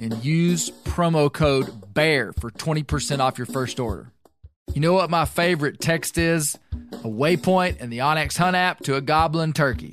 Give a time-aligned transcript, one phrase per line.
[0.00, 4.12] and use promo code BEAR for 20% off your first order.
[4.74, 6.58] You know what my favorite text is?
[6.92, 9.92] A waypoint in the onX Hunt app to a goblin turkey.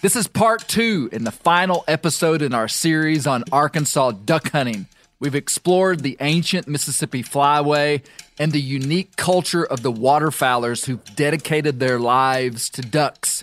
[0.00, 4.86] This is part two in the final episode in our series on Arkansas duck hunting.
[5.18, 8.04] We've explored the ancient Mississippi Flyway
[8.38, 13.39] and the unique culture of the waterfowlers who've dedicated their lives to ducks.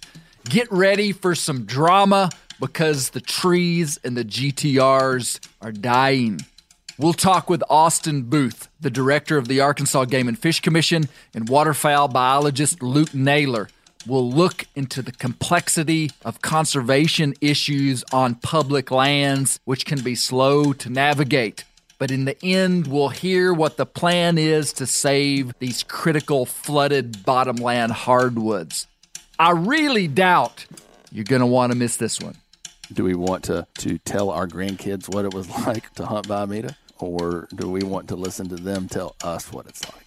[0.50, 6.40] Get ready for some drama because the trees and the GTRs are dying.
[6.98, 11.50] We'll talk with Austin Booth, the director of the Arkansas Game and Fish Commission, and
[11.50, 13.68] waterfowl biologist Luke Naylor.
[14.08, 20.72] We'll look into the complexity of conservation issues on public lands, which can be slow
[20.72, 21.66] to navigate.
[22.00, 27.26] But in the end, we'll hear what the plan is to save these critical flooded
[27.26, 28.88] bottomland hardwoods.
[29.40, 30.66] I really doubt
[31.12, 32.36] you're going to want to miss this one.
[32.92, 36.76] Do we want to, to tell our grandkids what it was like to hunt Amita?
[37.00, 40.07] Or do we want to listen to them tell us what it's like?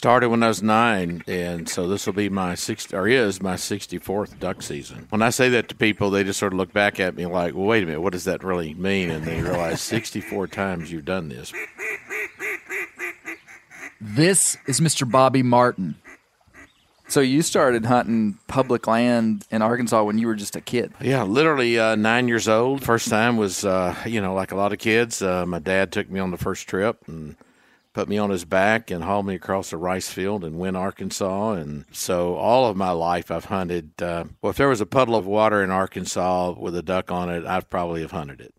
[0.00, 3.56] Started when I was nine, and so this will be my six or is my
[3.56, 5.06] sixty fourth duck season.
[5.10, 7.54] When I say that to people, they just sort of look back at me like,
[7.54, 10.90] "Well, wait a minute, what does that really mean?" And they realize sixty four times
[10.90, 11.52] you've done this.
[14.00, 15.06] This is Mr.
[15.06, 15.96] Bobby Martin.
[17.08, 20.94] So you started hunting public land in Arkansas when you were just a kid.
[21.02, 22.82] Yeah, literally uh, nine years old.
[22.82, 25.20] First time was, uh, you know, like a lot of kids.
[25.20, 27.36] Uh, my dad took me on the first trip and
[27.92, 31.52] put me on his back and hauled me across a rice field in Wynne, Arkansas.
[31.52, 34.00] And so all of my life I've hunted.
[34.00, 37.28] Uh, well, if there was a puddle of water in Arkansas with a duck on
[37.28, 38.54] it, I'd probably have hunted it.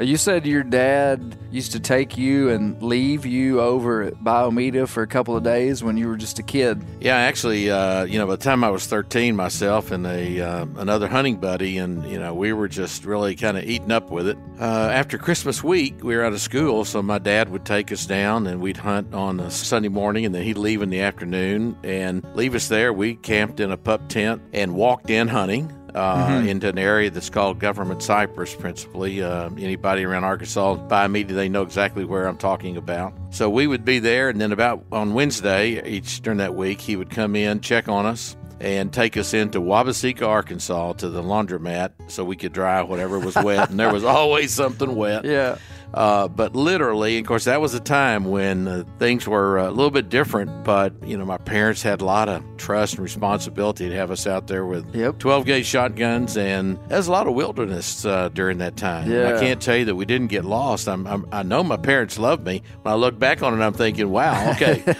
[0.00, 4.88] You said your dad used to take you and leave you over at Bayou Meto
[4.88, 6.84] for a couple of days when you were just a kid.
[7.00, 10.66] Yeah, actually, uh, you know, by the time I was 13, myself and a uh,
[10.78, 14.26] another hunting buddy, and you know, we were just really kind of eating up with
[14.26, 14.36] it.
[14.58, 18.04] Uh, after Christmas week, we were out of school, so my dad would take us
[18.04, 21.78] down, and we'd hunt on a Sunday morning, and then he'd leave in the afternoon
[21.84, 22.92] and leave us there.
[22.92, 26.48] We camped in a pup tent and walked in hunting uh, mm-hmm.
[26.48, 29.22] into an area that's called Government Cypress, principally.
[29.22, 33.14] Uh, anybody around Arkansas by me, they know exactly where I'm talking about.
[33.30, 36.96] So we would be there, and then about on Wednesday each during that week, he
[36.96, 41.92] would come in, check on us, and take us into Wabaseka, Arkansas, to the laundromat
[42.08, 45.24] so we could dry whatever was wet, and there was always something wet.
[45.24, 45.58] Yeah.
[45.94, 49.92] Uh, but literally, of course, that was a time when uh, things were a little
[49.92, 50.64] bit different.
[50.64, 54.26] But you know, my parents had a lot of trust and responsibility to have us
[54.26, 55.18] out there with yep.
[55.18, 59.08] 12 gauge shotguns, and there's a lot of wilderness uh, during that time.
[59.08, 59.36] Yeah.
[59.36, 60.88] I can't tell you that we didn't get lost.
[60.88, 62.62] I'm, I'm, i know my parents loved me.
[62.82, 64.82] When I look back on it, I'm thinking, wow, okay.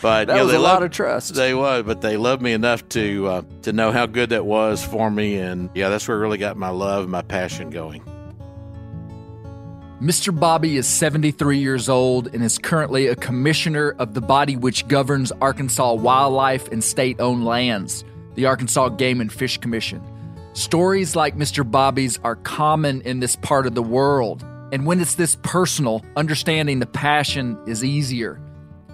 [0.00, 1.34] But that you know, was a loved, lot of trust.
[1.34, 4.82] They was, but they loved me enough to uh, to know how good that was
[4.82, 8.02] for me, and yeah, that's where I really got my love and my passion going.
[10.00, 10.34] Mr.
[10.34, 15.30] Bobby is 73 years old and is currently a commissioner of the body which governs
[15.42, 18.02] Arkansas wildlife and state owned lands,
[18.34, 20.02] the Arkansas Game and Fish Commission.
[20.54, 21.70] Stories like Mr.
[21.70, 24.42] Bobby's are common in this part of the world,
[24.72, 28.40] and when it's this personal, understanding the passion is easier.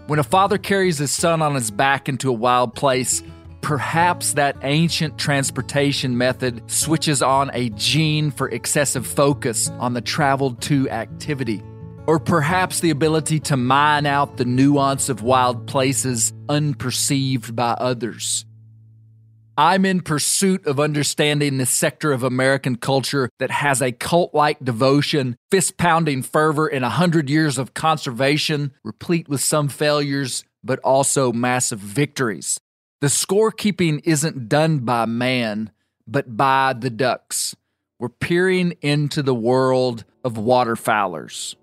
[0.08, 3.22] When a father carries his son on his back into a wild place,
[3.66, 10.62] Perhaps that ancient transportation method switches on a gene for excessive focus on the traveled
[10.62, 11.60] to activity.
[12.06, 18.44] Or perhaps the ability to mine out the nuance of wild places unperceived by others.
[19.58, 24.64] I'm in pursuit of understanding this sector of American culture that has a cult like
[24.64, 30.78] devotion, fist pounding fervor, and a hundred years of conservation, replete with some failures, but
[30.84, 32.60] also massive victories.
[33.02, 35.70] The scorekeeping isn't done by man,
[36.06, 37.54] but by the ducks.
[37.98, 41.56] We're peering into the world of waterfowlers.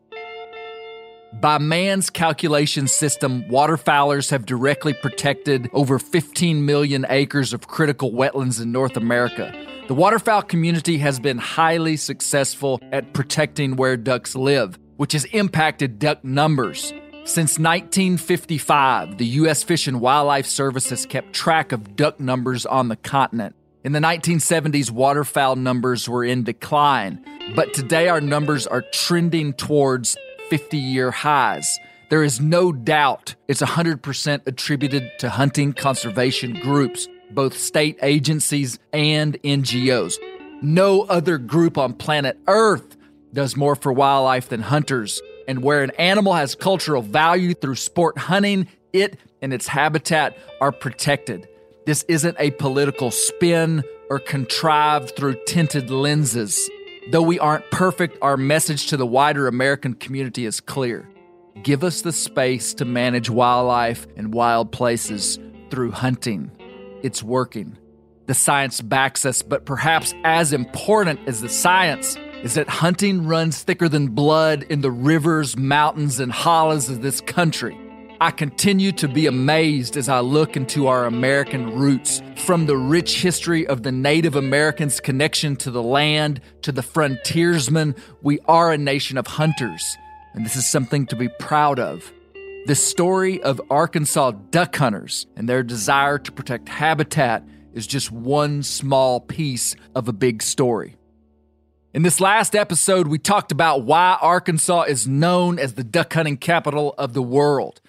[1.41, 8.61] By man's calculation system, waterfowlers have directly protected over 15 million acres of critical wetlands
[8.61, 9.51] in North America.
[9.87, 15.97] The waterfowl community has been highly successful at protecting where ducks live, which has impacted
[15.97, 16.93] duck numbers.
[17.25, 19.63] Since 1955, the U.S.
[19.63, 23.55] Fish and Wildlife Service has kept track of duck numbers on the continent.
[23.85, 27.23] In the 1970s, waterfowl numbers were in decline,
[27.55, 30.17] but today our numbers are trending towards
[30.49, 31.79] 50 year highs.
[32.09, 39.41] There is no doubt it's 100% attributed to hunting conservation groups, both state agencies and
[39.43, 40.15] NGOs.
[40.61, 42.97] No other group on planet Earth
[43.31, 48.17] does more for wildlife than hunters and where an animal has cultural value through sport
[48.17, 51.47] hunting, it and its habitat are protected.
[51.85, 56.69] This isn't a political spin or contrived through tinted lenses.
[57.11, 61.09] Though we aren't perfect, our message to the wider American community is clear.
[61.61, 65.37] Give us the space to manage wildlife and wild places
[65.69, 66.51] through hunting.
[67.03, 67.77] It's working.
[68.27, 73.63] The science backs us, but perhaps as important as the science is that hunting runs
[73.63, 77.79] thicker than blood in the rivers, mountains, and hollows of this country.
[78.19, 83.21] I continue to be amazed as I look into our American roots, from the rich
[83.21, 87.95] history of the Native Americans' connection to the land to the frontiersmen.
[88.21, 89.97] We are a nation of hunters,
[90.33, 92.11] and this is something to be proud of.
[92.65, 97.43] The story of Arkansas duck hunters and their desire to protect habitat
[97.73, 100.97] is just one small piece of a big story.
[101.93, 106.37] In this last episode, we talked about why Arkansas is known as the duck hunting
[106.37, 107.81] capital of the world.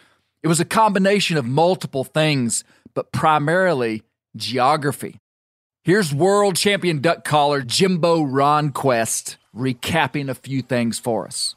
[0.42, 4.02] It was a combination of multiple things, but primarily
[4.36, 5.20] geography.
[5.84, 11.54] Here's world champion duck caller Jimbo Ronquest recapping a few things for us.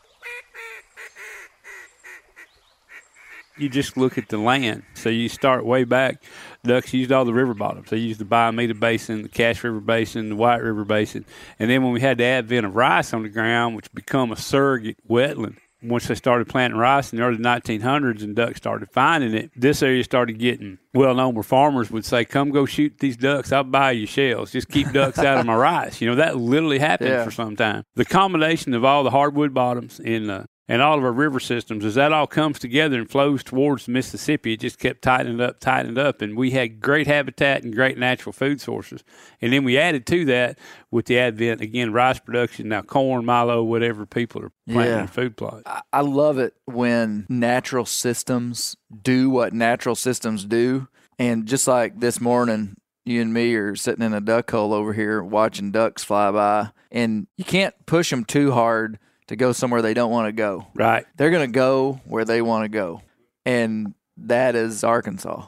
[3.57, 4.83] You just look at the land.
[4.93, 6.23] So you start way back
[6.63, 7.89] ducks used all the river bottoms.
[7.89, 11.25] They used the Bayou Meto Basin, the Cache River Basin, the White River Basin.
[11.59, 14.35] And then when we had the advent of rice on the ground, which become a
[14.35, 19.33] surrogate wetland, once they started planting rice in the early 1900s and ducks started finding
[19.33, 23.15] it, this area started getting well known where farmers would say, Come go shoot these
[23.15, 24.51] ducks, I'll buy you shells.
[24.51, 26.01] Just keep ducks out of my rice.
[26.01, 27.23] You know, that literally happened yeah.
[27.23, 27.83] for some time.
[27.95, 31.85] The combination of all the hardwood bottoms in the and all of our river systems,
[31.85, 35.59] as that all comes together and flows towards the Mississippi, it just kept tightening up,
[35.59, 39.03] tightening up, and we had great habitat and great natural food sources.
[39.41, 40.59] And then we added to that
[40.91, 45.01] with the advent again rice production, now corn, milo, whatever people are planting Yeah.
[45.01, 45.63] in food plots.
[45.93, 50.87] I love it when natural systems do what natural systems do.
[51.19, 54.91] And just like this morning, you and me are sitting in a duck hole over
[54.93, 59.81] here watching ducks fly by, and you can't push them too hard to go somewhere
[59.81, 60.67] they don't want to go.
[60.73, 61.05] Right.
[61.17, 63.01] They're going to go where they want to go.
[63.45, 65.45] And that is Arkansas.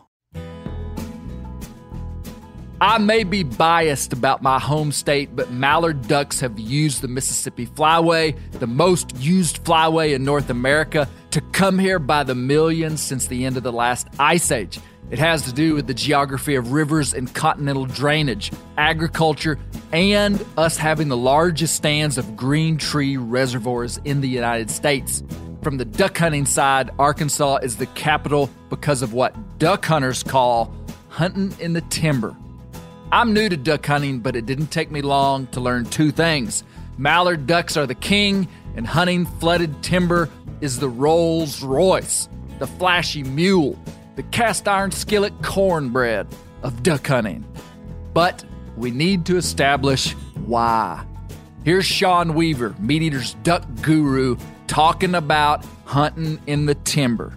[2.82, 7.66] I may be biased about my home state, but mallard ducks have used the Mississippi
[7.66, 13.28] Flyway, the most used flyway in North America, to come here by the millions since
[13.28, 14.80] the end of the last ice age.
[15.12, 19.58] It has to do with the geography of rivers and continental drainage, agriculture,
[19.92, 25.24] and us having the largest stands of green tree reservoirs in the United States.
[25.64, 30.74] From the duck hunting side, Arkansas is the capital because of what duck hunters call
[31.10, 32.36] hunting in the timber.
[33.12, 36.64] I'm new to duck hunting, but it didn't take me long to learn two things.
[37.00, 40.30] Mallard ducks are the king, and hunting flooded timber
[40.62, 42.30] is the Rolls Royce,
[42.60, 43.78] the flashy mule,
[44.20, 46.28] the cast iron skillet cornbread
[46.62, 47.42] of duck hunting.
[48.14, 48.44] But
[48.76, 50.12] we need to establish
[50.44, 51.06] why.
[51.64, 54.36] Here's Sean Weaver, MeatEater's duck guru,
[54.68, 57.34] talking about hunting in the timber.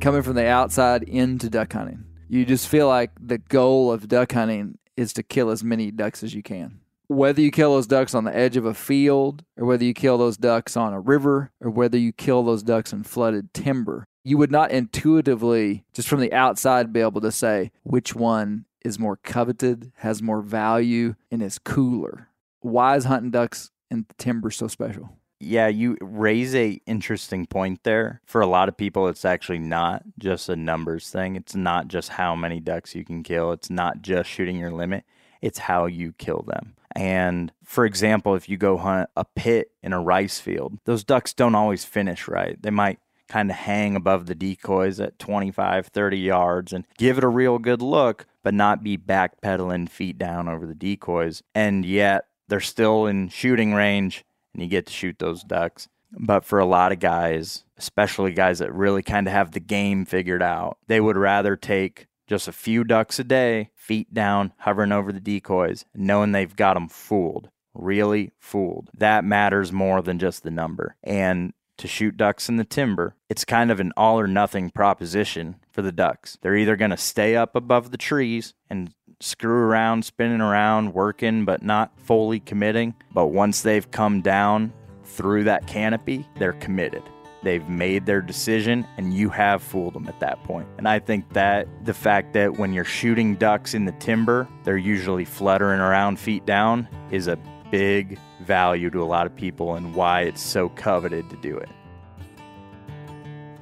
[0.00, 4.32] Coming from the outside into duck hunting, you just feel like the goal of duck
[4.32, 6.80] hunting is to kill as many ducks as you can.
[7.06, 10.18] Whether you kill those ducks on the edge of a field, or whether you kill
[10.18, 14.38] those ducks on a river, or whether you kill those ducks in flooded timber, you
[14.38, 19.16] would not intuitively, just from the outside, be able to say which one is more
[19.16, 22.28] coveted, has more value, and is cooler.
[22.60, 25.10] Why is hunting ducks in timber so special?
[25.40, 28.22] Yeah, you raise a interesting point there.
[28.24, 31.36] For a lot of people, it's actually not just a numbers thing.
[31.36, 33.52] It's not just how many ducks you can kill.
[33.52, 35.04] It's not just shooting your limit.
[35.42, 36.74] It's how you kill them.
[36.96, 41.34] And for example, if you go hunt a pit in a rice field, those ducks
[41.34, 42.60] don't always finish right.
[42.62, 47.24] They might kind of hang above the decoys at 25, 30 yards and give it
[47.24, 51.42] a real good look, but not be backpedaling feet down over the decoys.
[51.54, 55.88] And yet they're still in shooting range and you get to shoot those ducks.
[56.16, 60.04] But for a lot of guys, especially guys that really kind of have the game
[60.04, 64.92] figured out, they would rather take just a few ducks a day, feet down, hovering
[64.92, 68.90] over the decoys, knowing they've got them fooled, really fooled.
[68.94, 70.96] That matters more than just the number.
[71.02, 75.56] And to shoot ducks in the timber, it's kind of an all or nothing proposition
[75.72, 76.38] for the ducks.
[76.40, 81.44] They're either going to stay up above the trees and screw around, spinning around, working,
[81.44, 82.94] but not fully committing.
[83.12, 84.72] But once they've come down
[85.04, 87.02] through that canopy, they're committed.
[87.42, 90.66] They've made their decision, and you have fooled them at that point.
[90.78, 94.78] And I think that the fact that when you're shooting ducks in the timber, they're
[94.78, 97.38] usually fluttering around feet down is a
[97.70, 101.68] big value to a lot of people and why it's so coveted to do it.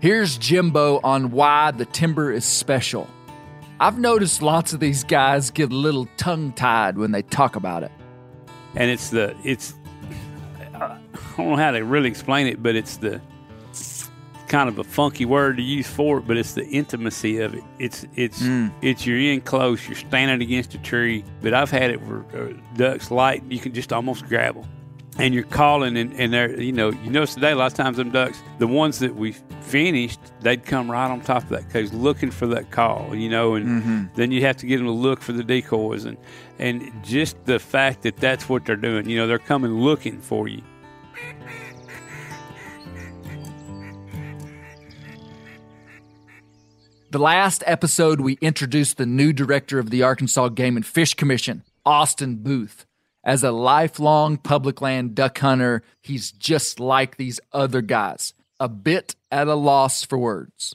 [0.01, 3.09] Here's Jimbo on why the timber is special.
[3.79, 7.83] I've noticed lots of these guys get a little tongue tied when they talk about
[7.83, 7.93] it.
[8.75, 9.75] and it's the it's
[10.75, 10.99] I
[11.37, 13.21] don't know how to really explain it, but it's the
[14.52, 17.64] kind of a funky word to use for it, but it's the intimacy of it.
[17.78, 18.40] It's it's
[18.82, 21.25] it's you're in close, you're standing against a tree.
[21.40, 24.68] But I've had it where uh, ducks light, you can just almost grab them.
[25.18, 27.99] And you're calling, and, and they're, you know, you notice today, a lot of times,
[27.99, 31.92] them ducks, the ones that we finished, they'd come right on top of that because
[31.92, 33.66] looking for that call, you know, and
[34.14, 36.06] then you have to get them to look for the decoys.
[36.06, 36.16] And,
[36.59, 40.49] and just the fact that that's what they're doing, you know, they're coming looking for
[40.49, 40.62] you.
[47.12, 51.62] The last episode, we introduced the new director of the Arkansas Game and Fish Commission,
[51.85, 52.87] Austin Booth.
[53.23, 59.14] As a lifelong public land duck hunter, he's just like these other guys, a bit
[59.31, 60.75] at a loss for words.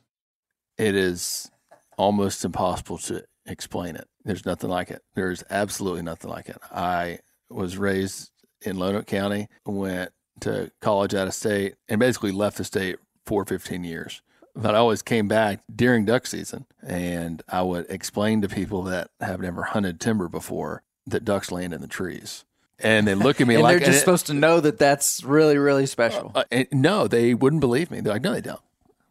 [0.78, 1.50] It is
[1.98, 4.08] almost impossible to explain it.
[4.24, 5.02] There's nothing like it.
[5.16, 6.60] There's absolutely nothing like it.
[6.72, 7.18] I
[7.50, 8.30] was raised
[8.62, 13.44] in Lonoke County, went to college out of state, and basically left the state for
[13.44, 14.22] 15 years.
[14.60, 19.12] But I always came back during duck season, and I would explain to people that
[19.22, 22.44] have never hunted timber before that ducks land in the trees.
[22.80, 25.24] And they look at me and like they're just it- supposed to know that that's
[25.24, 26.32] really, really special.
[26.36, 28.02] uh, and no, they wouldn't believe me.
[28.02, 28.60] They're like, no, they don't.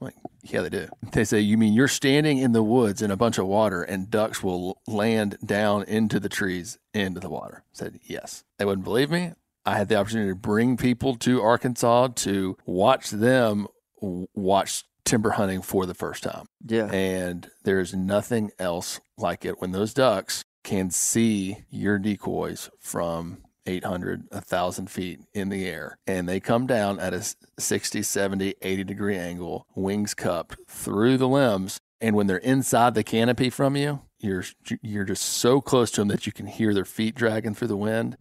[0.00, 0.88] I'm like, yeah, they do.
[1.12, 4.10] They say, you mean you're standing in the woods in a bunch of water and
[4.10, 7.62] ducks will land down into the trees, into the water?
[7.64, 8.44] I said, yes.
[8.58, 9.32] They wouldn't believe me.
[9.64, 13.66] I had the opportunity to bring people to Arkansas to watch them
[14.00, 16.46] watch timber hunting for the first time.
[16.66, 16.90] Yeah.
[16.92, 24.24] And there's nothing else like it when those ducks can see your decoys from 800,
[24.30, 25.98] 1,000 feet in the air.
[26.06, 27.24] And they come down at a
[27.58, 31.78] 60, 70, 80 degree angle, wings cupped through the limbs.
[32.00, 34.44] And when they're inside the canopy from you, you're
[34.82, 37.76] you're just so close to them that you can hear their feet dragging through the
[37.76, 38.16] wind.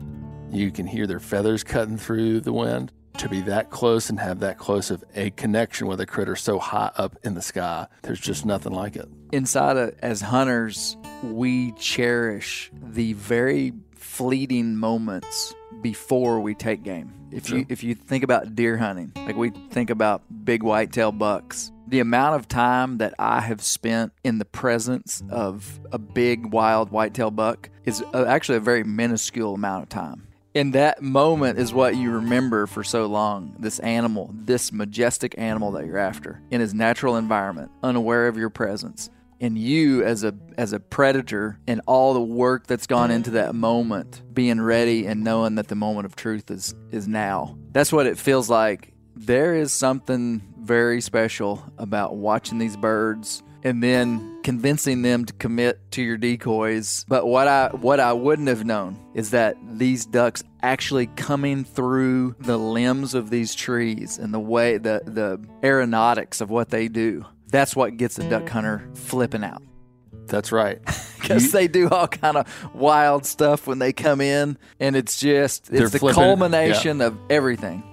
[0.52, 2.92] You can hear their feathers cutting through the wind.
[3.20, 6.60] To be that close and have that close of a connection with a critter so
[6.60, 9.08] high up in the sky, there's just nothing like it.
[9.32, 17.14] Inside of, as hunters, we cherish the very fleeting moments before we take game.
[17.32, 21.72] If you if you think about deer hunting, like we think about big whitetail bucks,
[21.88, 26.92] the amount of time that I have spent in the presence of a big wild
[26.92, 30.28] whitetail buck is uh, actually a very minuscule amount of time.
[30.56, 33.58] And that moment is what you remember for so long.
[33.60, 38.50] This animal, this majestic animal that you're after in his natural environment, unaware of your
[38.50, 39.10] presence.
[39.42, 43.54] And you as a as a predator and all the work that's gone into that
[43.54, 47.58] moment, being ready and knowing that the moment of truth is is now.
[47.74, 48.94] That's what it feels like.
[49.14, 55.80] There is something very special about watching these birds and then convincing them to commit
[55.90, 57.04] to your decoys.
[57.08, 62.36] But what I what I wouldn't have known is that these ducks actually coming through
[62.40, 67.26] the limbs of these trees and the way the the aeronautics of what they do.
[67.48, 68.52] That's what gets a duck mm-hmm.
[68.52, 69.64] hunter flipping out
[70.28, 70.80] That's right.
[71.20, 75.72] because they do all kind of wild stuff when they come in, and it's just
[75.74, 77.84] it's the flipping- culmination of everything.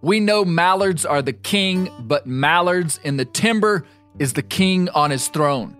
[0.00, 3.84] We know mallards are the king, but mallards in the timber
[4.18, 5.76] is the king on his throne.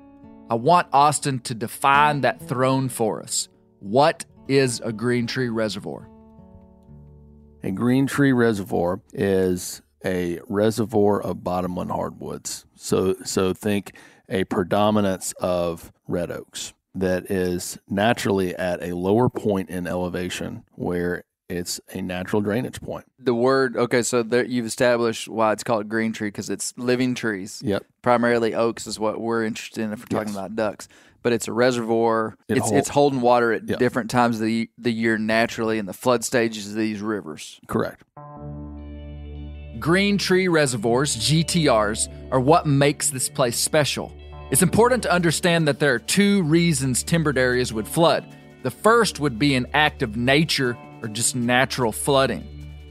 [0.51, 3.49] I want Austin to define that throne for us.
[3.81, 6.09] What is a green tree reservoir?
[7.63, 12.65] A green tree reservoir is a reservoir of bottomland hardwoods.
[12.77, 13.93] So so think
[14.29, 21.25] a predominance of red oaks that is naturally at a lower point in elevation where
[21.49, 23.07] it's a natural drainage point.
[23.19, 27.15] The word, okay, so there, you've established why it's called green tree because it's living
[27.15, 27.63] trees.
[27.65, 27.85] Yep.
[28.03, 30.37] primarily oaks is what we're interested in if we're talking Yes.
[30.37, 30.89] about ducks.
[31.23, 32.37] But it's a reservoir.
[32.49, 33.77] It it's hold- it's holding water at Yeah.
[33.77, 37.61] different times of the the year naturally in the flood stages of these rivers.
[37.67, 38.03] Correct.
[39.79, 44.13] Green tree reservoirs, GTRs, are what makes this place special.
[44.51, 48.25] It's important to understand that there are two reasons timbered areas would flood.
[48.63, 52.47] The first would be an act of nature or just natural flooding.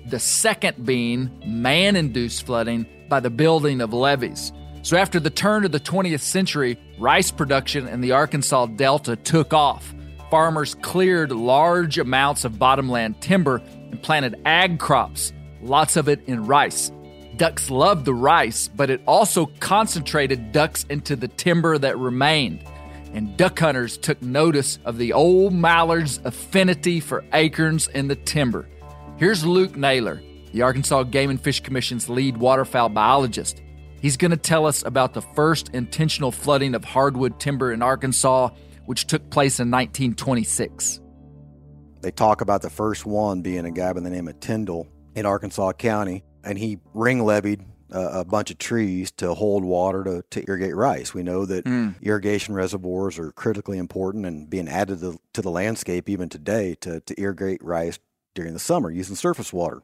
[0.06, 4.52] The second being man induced flooding by the building of levees.
[4.82, 9.54] So, after the turn of the 20th century, rice production in the Arkansas Delta took
[9.54, 9.94] off.
[10.32, 16.46] Farmers cleared large amounts of bottomland timber and planted ag crops, lots of it in
[16.46, 16.92] rice.
[17.38, 22.64] Ducks loved the rice, but it also concentrated ducks into the timber that remained.
[23.18, 28.70] And duck hunters took notice of the old mallard's affinity for acorns in the timber.
[29.18, 33.64] Here's Luke Naylor, the Arkansas Game and Fish Commission's lead waterfowl biologist.
[34.04, 38.52] He's going to tell us about the first intentional flooding of hardwood timber in Arkansas,
[38.86, 41.00] which took place in 1926.
[42.02, 45.26] They talk about the first one being a guy by the name of Tyndall in
[45.26, 50.24] Arkansas County, and he ring levied a, a bunch of trees to hold water to,
[50.30, 51.14] to irrigate rice.
[51.14, 51.90] We know that hmm.
[52.02, 57.00] irrigation reservoirs are critically important and being added to, to the landscape even today to,
[57.02, 58.00] to irrigate rice
[58.36, 59.82] during the summer using surface water.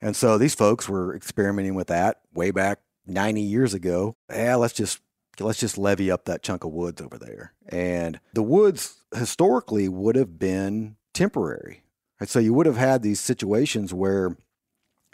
[0.00, 4.16] And so these folks were experimenting with that way back 90 years ago.
[4.30, 5.00] Yeah, let's just
[5.38, 7.54] let's just levy up that chunk of woods over there.
[7.68, 11.82] And the woods historically would have been temporary.
[12.20, 12.28] Right?
[12.28, 14.36] So you would have had these situations where,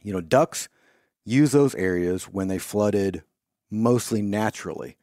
[0.03, 0.69] you know, ducks
[1.27, 3.23] use those areas when they flooded
[3.71, 4.97] mostly naturally.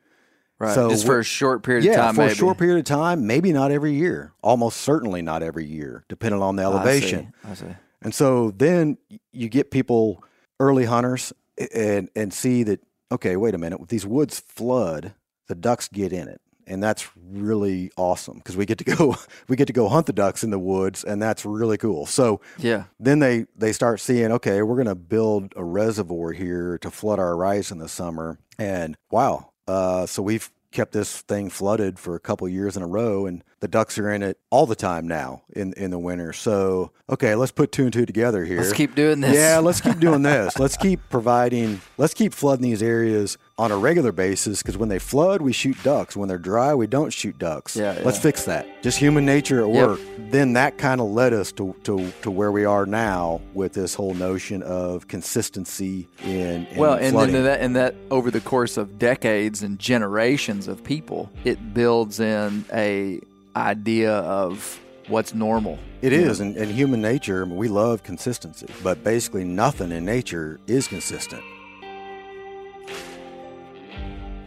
[0.57, 0.73] Right.
[0.73, 2.31] So just for a short period yeah, of time, for maybe.
[2.31, 6.41] a short period of time, maybe not every year, almost certainly not every year, depending
[6.41, 7.33] on the elevation.
[7.43, 7.65] I see.
[7.65, 7.75] I see.
[8.01, 8.97] And so then
[9.31, 10.23] you get people,
[10.59, 11.33] early hunters,
[11.73, 12.79] and and see that
[13.11, 15.13] okay, wait a minute, if these woods flood,
[15.47, 19.15] the ducks get in it, and that's really awesome because we get to go
[19.47, 22.05] we get to go hunt the ducks in the woods, and that's really cool.
[22.05, 22.85] So Yeah.
[22.99, 27.19] then they they start seeing okay, we're going to build a reservoir here to flood
[27.19, 32.15] our rice in the summer, and wow, uh, so we've kept this thing flooded for
[32.15, 35.07] a couple years in a row and the ducks are in it all the time
[35.07, 38.73] now in in the winter so okay let's put two and two together here Let's
[38.73, 39.35] keep doing this.
[39.35, 43.77] yeah let's keep doing this let's keep providing let's keep flooding these areas on a
[43.77, 46.15] regular basis because when they flood, we shoot ducks.
[46.17, 47.75] When they're dry, we don't shoot ducks.
[47.75, 48.65] Yeah, Let's fix that.
[48.81, 49.87] Just human nature at Yep.
[49.87, 49.99] work.
[50.31, 53.93] Then that kind of led us to, to, to where we are now with this
[53.93, 57.33] whole notion of consistency in, in Well, and flooding.
[57.35, 62.19] then that, and that over the course of decades and generations of people, it builds
[62.19, 63.19] in a
[63.55, 65.77] idea of what's normal.
[66.01, 70.05] It is, and, and human nature, I mean, we love consistency, but basically nothing in
[70.05, 71.43] nature is consistent.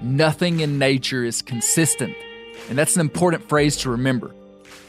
[0.07, 2.15] Nothing in nature is consistent.
[2.69, 4.33] And that's an important phrase to remember.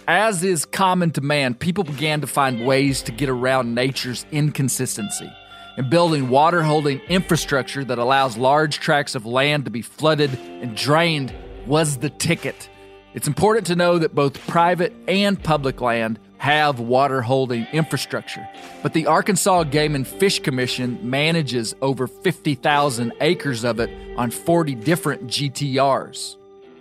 [0.08, 5.32] As is common to man, people began to find ways to get around nature's inconsistency.
[5.76, 10.78] And building water holding infrastructure that allows large tracts of land to be flooded and
[10.78, 11.34] drained
[11.66, 12.70] was the ticket.
[13.16, 18.48] It's important to know that both private and public land have water holding infrastructure.
[18.84, 24.76] But the Arkansas Game and Fish Commission manages over 50,000 acres of it on 40
[24.76, 26.36] different GTRs.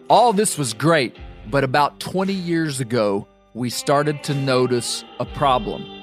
[0.08, 1.16] All this was great,
[1.50, 5.96] but about 20 years ago, we started to notice a problem.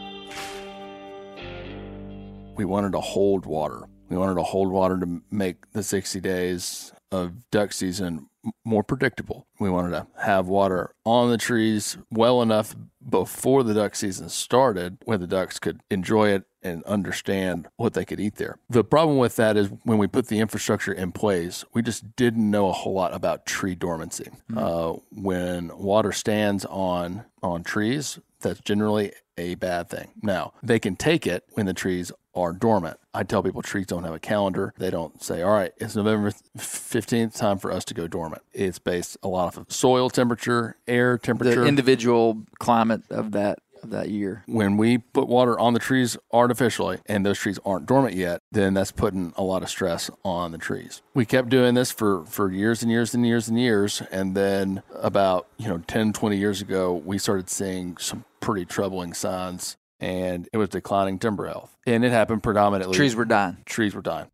[2.56, 3.84] we wanted to hold water.
[4.10, 8.30] We wanted to hold water to make the 60 days of duck season
[8.66, 9.48] more predictable.
[9.60, 12.76] We wanted to have water on the trees well enough
[13.08, 18.06] before the duck season started where the ducks could enjoy it and understand what they
[18.06, 18.58] could eat there.
[18.70, 22.50] The problem with that is when we put the infrastructure in place, we just didn't
[22.50, 24.30] know a whole lot about tree dormancy.
[24.56, 30.10] Uh, when water stands on on trees, that's generally a bad thing.
[30.22, 32.98] Now, they can take it when the trees are dormant.
[33.14, 34.74] I tell people trees don't have a calendar.
[34.78, 38.42] They don't say, all right, it's November 15th, time for us to go dormant.
[38.54, 41.62] It's based a lot of soil temperature, air temperature.
[41.62, 43.60] The individual climate of that
[43.92, 44.44] that year.
[44.48, 48.74] when we put water on the trees artificially and those trees aren't dormant yet, then
[48.74, 51.02] that's putting a lot of stress on the trees.
[51.14, 54.02] We kept doing this for, for years and years and years and years.
[54.12, 59.14] And then about, you know, 10, 20 years ago, we started seeing some pretty troubling
[59.14, 61.78] signs and it was declining timber health.
[61.88, 63.58] And it happened predominantly Trees were dying.
[63.66, 64.28] trees were dying.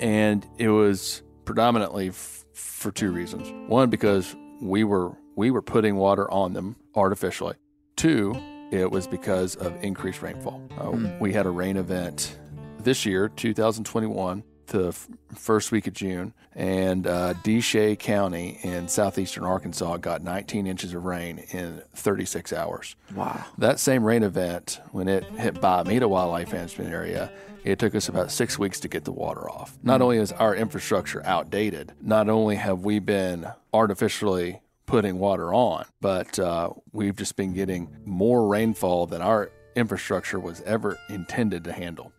[0.00, 3.50] And it was predominantly f- for two reasons.
[3.68, 7.54] One, because we were we were putting water on them artificially.
[8.00, 8.34] Two,
[8.70, 10.62] it was because of increased rainfall.
[10.80, 12.38] Uh, We had a rain event
[12.78, 19.44] this year, 2021, the f- first week of June, and uh, Desha County in southeastern
[19.44, 22.96] Arkansas got 19 inches of rain in 36 hours.
[23.14, 23.44] Wow.
[23.58, 27.30] That same rain event, when it hit Bayou Meto Wildlife Management Area,
[27.64, 29.76] it took us about six weeks to get the water off.
[29.82, 35.86] Not only is our infrastructure outdated, not only have we been artificially putting water on,
[36.00, 41.72] but uh, we've just been getting more rainfall than our infrastructure was ever intended to
[41.72, 42.12] handle.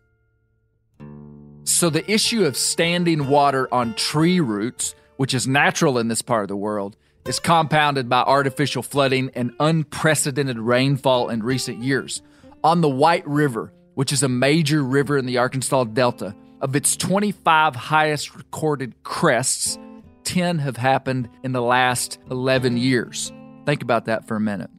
[1.66, 6.44] So the issue of standing water on tree roots, which is natural in this part
[6.44, 12.22] of the world, is compounded by artificial flooding and unprecedented rainfall in recent years.
[12.64, 16.96] On the White River, which is a major river in the Arkansas Delta, of its
[16.96, 19.78] 25 highest recorded crests,
[20.24, 23.32] 10 have happened in the last 11 years.
[23.66, 24.70] Think about that for a minute.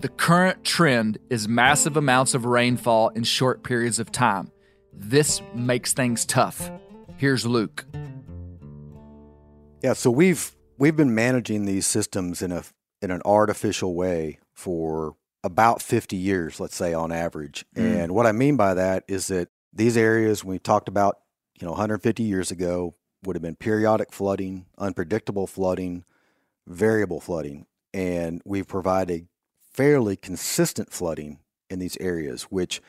[0.00, 4.50] The current trend is massive amounts of rainfall in short periods of time.
[4.92, 6.70] This makes things tough.
[7.16, 7.84] Here's Luke.
[9.82, 12.64] Yeah, so we've we've been managing these systems in a
[13.02, 17.64] in an artificial way for about 50 years, let's say on average.
[17.74, 18.04] Mm.
[18.04, 21.18] And what I mean by that is that these areas we talked about,
[21.58, 26.04] you know, 150 years ago would have been periodic flooding, unpredictable flooding,
[26.66, 29.28] variable flooding, and we've provided
[29.72, 32.80] fairly consistent flooding in these areas, which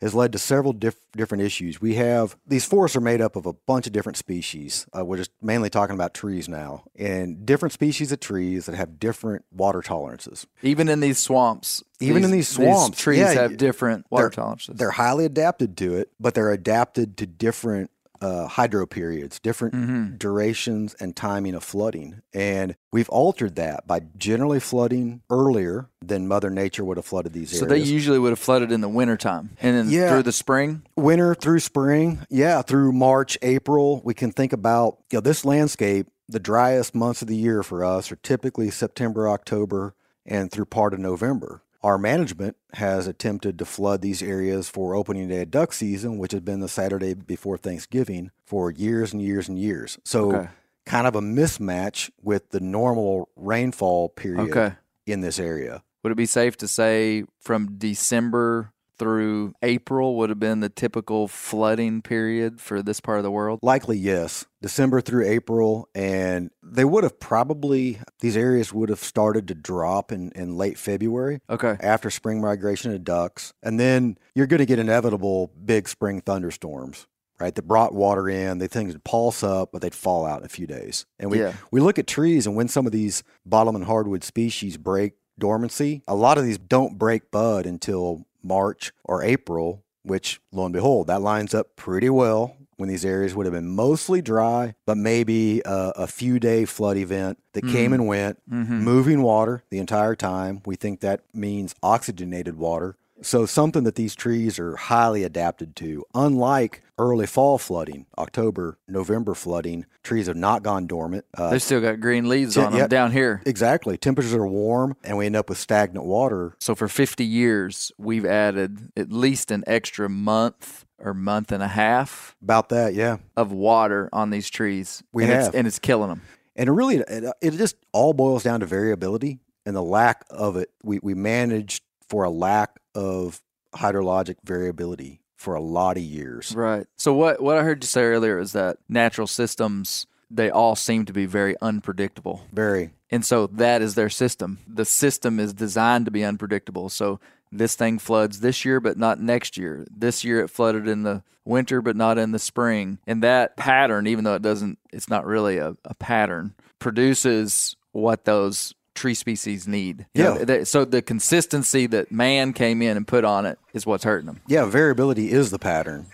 [0.00, 1.78] has led to several diff- different issues.
[1.78, 4.86] We have these forests are made up of a bunch of different species.
[4.96, 8.98] Uh, we're just mainly talking about trees now, and different species of trees that have
[8.98, 10.46] different water tolerances.
[10.62, 14.76] Even in these swamps, Even in these swamps, trees yeah, have different water they're- tolerances.
[14.78, 20.16] They're highly adapted to it, but they're adapted to different uh, hydro periods, different Mm-hmm.
[20.16, 22.20] durations and timing of flooding.
[22.34, 27.50] And we've altered that by generally flooding earlier than Mother Nature would have flooded these
[27.52, 27.60] areas.
[27.60, 30.10] so they usually would have flooded in the wintertime and then Yeah.
[30.10, 30.82] through the spring.
[30.96, 36.06] winter through spring, yeah, through March, April, we can think about you know this landscape.
[36.28, 39.94] The driest months of the year for us are typically September, October,
[40.26, 41.62] and through part of November.
[41.82, 46.32] Our management has attempted to flood these areas for opening day of duck season, which
[46.32, 49.98] has been the Saturday before Thanksgiving, for years and years and years.
[50.04, 50.48] So, Okay.
[50.84, 54.74] kind of a mismatch with the normal rainfall period Okay.
[55.06, 55.82] in this area.
[56.02, 61.26] Would it be safe to say from December through April would have been the typical
[61.26, 63.58] flooding period for this part of the world?
[63.62, 64.44] Likely, yes.
[64.62, 70.12] December through April, and they would have probably, these areas would have started to drop
[70.12, 71.76] in, in late February Okay.
[71.80, 73.52] after spring migration of ducks.
[73.62, 77.06] And then you're going to get inevitable big spring thunderstorms,
[77.40, 77.54] right?
[77.54, 78.58] That brought water in.
[78.58, 81.06] They things would pulse up, but they'd fall out in a few days.
[81.18, 81.54] And we, Yeah.
[81.72, 86.14] we look at trees, and when some of these bottomland hardwood species break dormancy, a
[86.14, 91.22] lot of these don't break bud until March or April, which lo and behold, that
[91.22, 95.92] lines up pretty well when these areas would have been mostly dry, but maybe a,
[95.96, 97.94] a few day flood event that came mm-hmm.
[97.94, 98.80] and went, mm-hmm.
[98.80, 100.62] moving water the entire time.
[100.64, 102.96] We think that means oxygenated water.
[103.22, 106.04] So, something that these trees are highly adapted to.
[106.14, 111.24] Unlike early fall flooding, October, November flooding, trees have not gone dormant.
[111.36, 113.42] Uh, They've still got green leaves on them down here.
[113.46, 113.96] exactly.
[113.96, 116.56] Temperatures are warm, and we end up with stagnant water.
[116.60, 121.68] So for 50 years, we've added at least an extra month or month and a
[121.68, 123.16] half About that, yeah.
[123.36, 125.02] of water on these trees.
[125.12, 125.46] We and have.
[125.46, 126.22] It's, and it's killing them.
[126.56, 130.56] And it really, it, it just all boils down to variability and the lack of
[130.56, 130.70] it.
[130.82, 133.40] We, we managed for a lack of
[133.74, 136.54] hydrologic variability for a lot of years.
[136.54, 136.86] Right.
[136.96, 141.04] So what what I heard you say earlier is that natural systems they all seem
[141.06, 142.46] to be very unpredictable.
[142.52, 142.90] Very.
[143.10, 144.58] And so that is their system.
[144.68, 146.88] The system is designed to be unpredictable.
[146.88, 147.18] So
[147.50, 149.86] this thing floods this year but not next year.
[149.90, 152.98] This year it flooded in the winter but not in the spring.
[153.06, 158.24] And that pattern, even though it doesn't it's not really a, a pattern, produces what
[158.24, 160.06] those tree species need.
[160.14, 160.44] You know, Yeah.
[160.44, 164.26] they- so the consistency that man came in and put on it is what's hurting
[164.26, 164.40] them.
[164.46, 166.06] Yeah, variability is the pattern.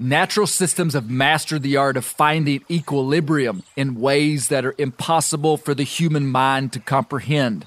[0.00, 5.74] Natural systems have mastered the art of finding equilibrium in ways that are impossible for
[5.74, 7.66] the human mind to comprehend.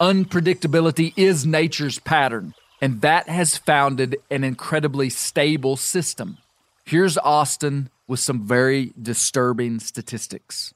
[0.00, 6.38] Unpredictability is nature's pattern, and that has founded an incredibly stable system.
[6.84, 10.74] Here's Austin with some very disturbing statistics.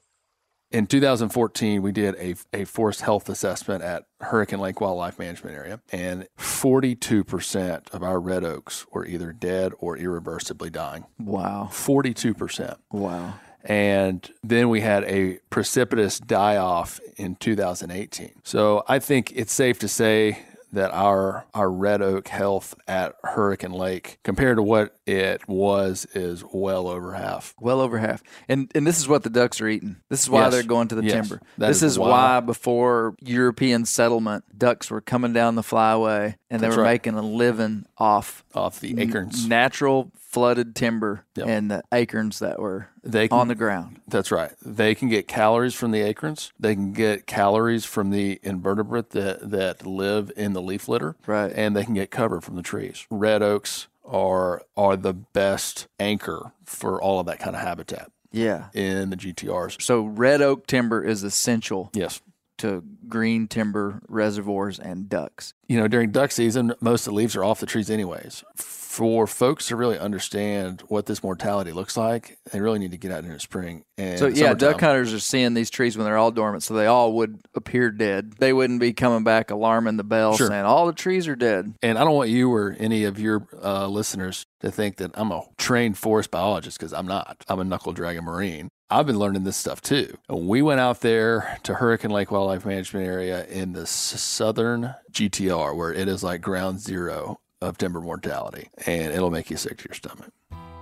[0.71, 5.81] In 2014, we did a, a forest health assessment at Hurricane Lake Wildlife Management Area,
[5.91, 11.05] and 42% of our red oaks were either dead or irreversibly dying.
[11.17, 11.69] Wow.
[11.71, 12.77] 42%.
[12.91, 13.33] Wow.
[13.63, 18.33] And then we had a precipitous die off in 2018.
[18.43, 23.71] So I think it's safe to say that our our red oak health at Hurricane
[23.71, 27.55] Lake compared to what it was is well over half.
[27.59, 28.21] Well over half.
[28.47, 29.97] And and this is what the ducks are eating.
[30.09, 30.53] This is why Yes.
[30.53, 31.13] they're going to the Yes.
[31.13, 31.41] timber.
[31.57, 32.39] That this is is, why.
[32.41, 36.91] before European settlement, ducks were coming down the flyway and they were right.
[36.93, 39.47] making a living off Off the acorns.
[39.47, 41.47] natural flooded timber Yep.
[41.47, 43.99] and the acorns that were They can- on the ground.
[44.07, 44.51] That's right.
[44.63, 46.51] They can get calories from the acorns.
[46.59, 51.15] They can get calories from the invertebrate that, that live in the leaf litter.
[51.25, 51.51] Right.
[51.55, 53.07] And they can get cover from the trees.
[53.09, 58.65] Red oaks are are the best anchor for all of that kind of habitat Yeah.
[58.73, 59.81] in the GTRs.
[59.81, 62.21] So red oak timber is essential Yes.
[62.57, 65.53] to green timber reservoirs and ducks.
[65.67, 68.43] You know, during duck season, most of the leaves are off the trees anyways.
[68.89, 73.11] For folks to really understand what this mortality looks like, they really need to get
[73.11, 73.83] out in the spring.
[73.99, 74.57] And So yeah, summertime.
[74.57, 77.91] duck hunters are seeing these trees when they're all dormant, so they all would appear
[77.91, 78.33] dead.
[78.39, 80.47] They wouldn't be coming back alarming the bell Sure.
[80.47, 81.75] saying all the trees are dead.
[81.83, 85.31] And I don't want you or any of your uh, listeners to think that I'm
[85.31, 87.45] a trained forest biologist because I'm not.
[87.47, 88.69] I'm a knuckle dragon marine.
[88.89, 90.17] I've been learning this stuff too.
[90.27, 94.95] And we went out there to Hurricane Lake Wildlife Management Area in the s- southern
[95.11, 99.77] GTR where it is like ground zero of timber mortality, and it'll make you sick
[99.77, 100.31] to your stomach.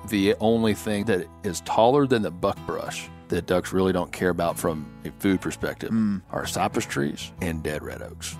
[0.09, 4.57] The only thing that is taller than the buckbrush that ducks really don't care about
[4.57, 6.17] from a food perspective hmm.
[6.31, 8.37] are cypress trees and dead red oaks.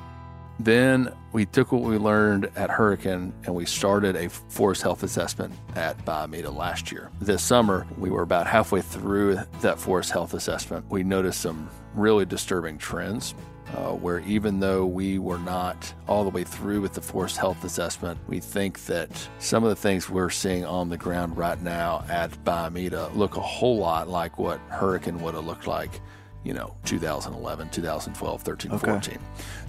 [0.60, 5.54] Then we took what we learned at Hurricane and we started a forest health assessment
[5.76, 7.12] at Bayou Meto last year.
[7.20, 10.90] This summer, we were about halfway through that forest health assessment.
[10.90, 13.36] We noticed some really disturbing trends.
[13.76, 17.64] Uh, where even though we were not all the way through with the forest health
[17.66, 22.04] assessment, we think that some of the things we're seeing on the ground right now
[22.10, 26.00] at Bayou Meto look a whole lot like what Hurricane would have looked like
[26.46, 28.86] you know 2011 2012 13 Okay.
[28.92, 29.20] 14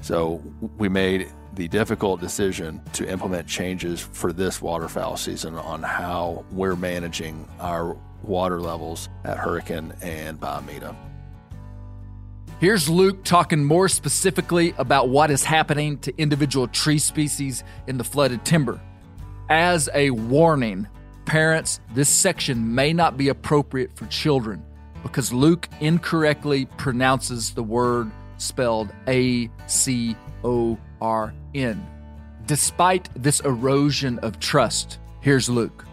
[0.01, 0.41] so
[0.77, 6.77] we made the difficult decision to implement changes for this waterfowl season on how we're
[6.77, 10.95] managing our water levels at hurricane and Bayou Meto
[12.61, 18.05] Here's Luke talking more specifically about what is happening to individual tree species in the
[18.05, 18.81] flooded timber.
[19.49, 20.88] As a warning,
[21.25, 24.64] parents, this section may not be appropriate for children
[25.05, 31.87] because Luke incorrectly pronounces the word spelled A C O R N.
[32.47, 34.99] despite this erosion of trust.
[35.21, 35.85] Here's Luke.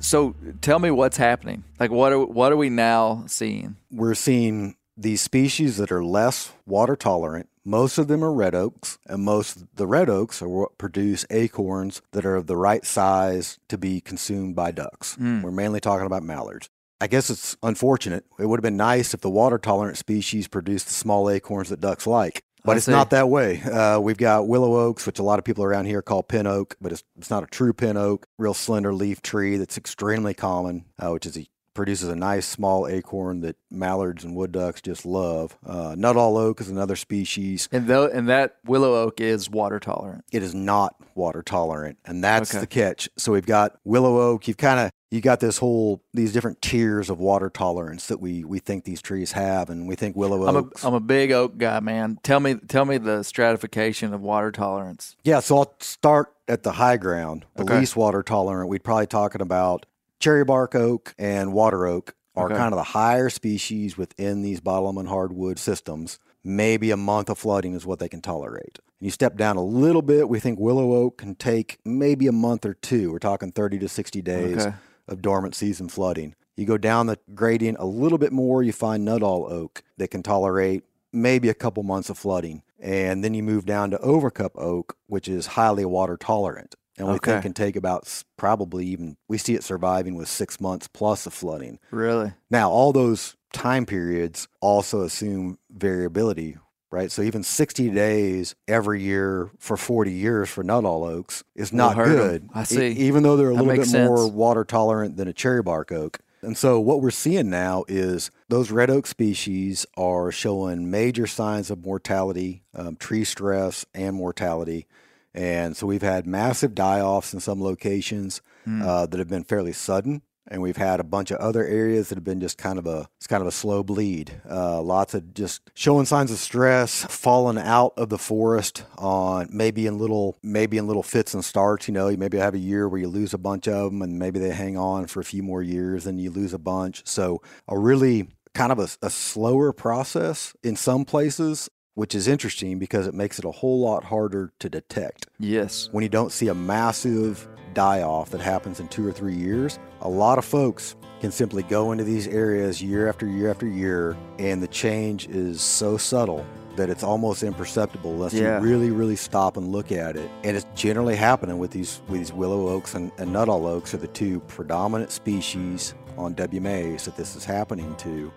[0.00, 1.64] So tell me what's happening.
[1.78, 3.76] Like what are what are we now seeing?
[3.90, 7.48] We're seeing these species that are less water tolerant.
[7.64, 11.26] Most of them are red oaks, and most of the red oaks are what produce
[11.28, 15.16] acorns that are of the right size to be consumed by ducks.
[15.16, 15.42] Hmm.
[15.42, 16.70] We're mainly talking about mallards.
[17.00, 18.24] I guess it's unfortunate.
[18.38, 21.80] It would have been nice if the water tolerant species produced the small acorns that
[21.80, 22.42] ducks like.
[22.64, 22.92] But I it's see.
[22.92, 23.60] not that way.
[23.62, 26.76] Uh, we've got willow oaks, which a lot of people around here call pin oak,
[26.80, 28.26] but it's, it's not a true pin oak.
[28.38, 31.46] Real slender leaf tree that's extremely common, uh, which is a,
[31.78, 35.56] produces a nice small acorn that mallards and wood ducks just love.
[35.64, 37.68] Uh, Nuttall oak is another species.
[37.70, 40.24] And though and that willow oak is water tolerant.
[40.32, 42.60] It is not water tolerant, and that's Okay.
[42.60, 43.08] the catch.
[43.16, 44.48] So we've got willow oak.
[44.48, 48.42] You've kind of you got this whole these different tiers of water tolerance that we
[48.44, 50.86] we think these trees have, and we think willow I'm a.
[50.86, 52.18] I'm a big oak guy, man.
[52.24, 55.16] Tell me tell me the stratification of water tolerance.
[55.22, 57.78] Yeah, so I'll start at the high ground, the Okay.
[57.78, 58.68] least water tolerant.
[58.68, 59.86] We'd probably talking about
[60.20, 62.56] cherry bark oak and water oak are Okay.
[62.56, 66.18] kind of the higher species within these bottom hardwood systems.
[66.44, 68.78] Maybe a month of flooding is what they can tolerate.
[69.00, 72.32] And you step down a little bit, we think willow oak can take maybe a
[72.32, 73.12] month or two.
[73.12, 74.76] We're talking 30 to 60 days Okay.
[75.08, 76.34] of dormant season flooding.
[76.56, 80.22] You go down the gradient a little bit more, you find Nuttall oak that can
[80.22, 82.62] tolerate maybe a couple months of flooding.
[82.80, 86.74] And then you move down to Overcup oak, which is highly water tolerant.
[86.98, 87.32] And we Okay.
[87.32, 91.32] think can take about probably even, we see it surviving with six months plus of
[91.32, 91.78] flooding.
[91.90, 92.32] Really?
[92.50, 96.58] Now, all those time periods also assume variability,
[96.90, 97.10] right?
[97.10, 102.48] So even 60 days every year for 40 years for Nuttall oaks is not good.
[102.52, 102.88] I see.
[102.88, 105.92] even though they're a That little bit makes more water tolerant than a cherry bark
[105.92, 106.18] oak.
[106.40, 111.68] And so what we're seeing now is those red oak species are showing major signs
[111.70, 114.86] of mortality, um, tree stress, and mortality.
[115.34, 118.82] And so we've had massive die offs in some locations Hmm.
[118.82, 120.22] uh, that have been fairly sudden.
[120.50, 123.06] And we've had a bunch of other areas that have been just kind of a
[123.18, 124.40] it's kind of a slow bleed.
[124.50, 129.86] Uh, lots of just showing signs of stress, falling out of the forest on maybe
[129.86, 131.86] in little maybe in little fits and starts.
[131.86, 134.18] You know, you maybe have a year where you lose a bunch of them, and
[134.18, 137.06] maybe they hang on for a few more years, and you lose a bunch.
[137.06, 142.78] So a really kind of a, a slower process in some places, which is interesting
[142.78, 145.88] because it makes it a whole lot harder to detect Yes.
[145.90, 149.80] when you don't see a massive die off that happens in two or three years,
[150.02, 154.16] a lot of folks can simply go into these areas year after year after year,
[154.38, 158.58] and the change is so subtle that it's almost imperceptible unless Yeah.
[158.60, 160.30] you really, really stop and look at it.
[160.44, 163.96] And it's generally happening with these with these willow oaks and, and nuttall oaks are
[163.98, 168.32] the two predominant species on WMAs that this is happening to.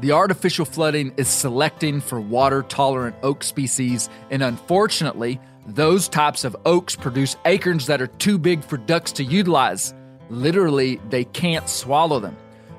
[0.00, 6.56] The artificial flooding is selecting for water tolerant oak species, and unfortunately, those types of
[6.64, 9.92] oaks produce acorns that are too big for ducks to utilize.
[10.30, 12.34] Literally, they can't swallow them.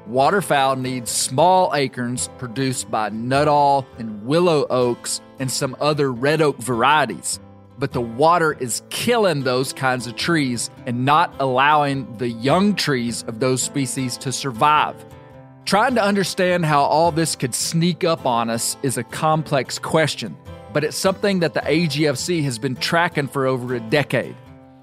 [0.07, 6.57] Waterfowl need small acorns produced by Nuttall and willow oaks and some other red oak
[6.57, 7.39] varieties.
[7.77, 13.23] But the water is killing those kinds of trees and not allowing the young trees
[13.27, 14.95] of those species to survive.
[15.65, 20.35] Trying to understand how all this could sneak up on us is a complex question,
[20.73, 24.35] but it's something that the AGFC has been tracking for over a decade.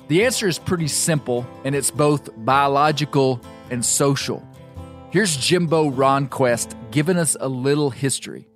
[0.07, 4.47] The answer is pretty simple, and it's both biological and social.
[5.11, 8.48] Here's Jimbo Ronquest giving us a little history.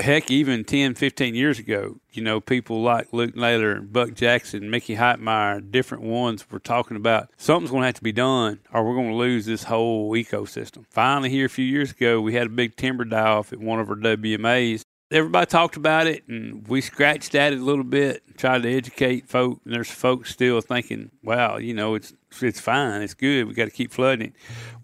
[0.00, 4.70] Heck, even 10, 15 years ago, you know, people like Luke Naylor and Buck Jackson,
[4.70, 8.84] Mickey Heitmeyer, different ones were talking about something's going to have to be done or
[8.84, 10.84] we're going to lose this whole ecosystem.
[10.90, 13.80] Finally, here a few years ago, we had a big timber die off at one
[13.80, 14.82] of our WMAs.
[15.12, 19.28] Everybody talked about it and we scratched at it a little bit, tried to educate
[19.28, 19.60] folk.
[19.64, 23.66] And there's folks still thinking, wow, you know, it's it's fine, it's good, we got
[23.66, 24.32] to keep flooding it.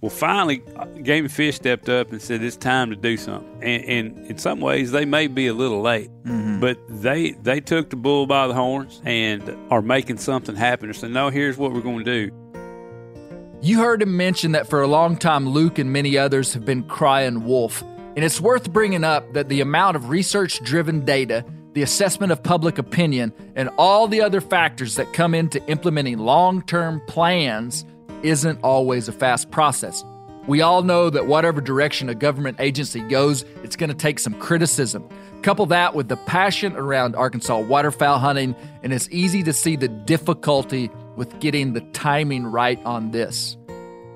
[0.01, 0.63] Well, finally,
[1.03, 3.63] Game and Fish stepped up and said it's time to do something.
[3.63, 6.61] And, and in some ways, they may be a little late, mm-hmm.
[6.61, 10.87] but they they took the bull by the horns and are making something happen.
[10.87, 13.59] They said, no, here's what we're going to do.
[13.61, 16.85] You heard him mention that for a long time, Luke and many others have been
[16.85, 17.83] crying wolf.
[18.14, 22.42] And it's worth bringing up that the amount of research driven data, the assessment of
[22.42, 27.85] public opinion, and all the other factors that come into implementing long term plans
[28.22, 30.05] isn't always a fast process.
[30.46, 34.35] We all know that whatever direction a government agency goes, it's going to take some
[34.35, 35.09] criticism.
[35.42, 39.88] Couple that with the passion around Arkansas waterfowl hunting, and it's easy to see the
[39.88, 43.57] difficulty with getting the timing right on this.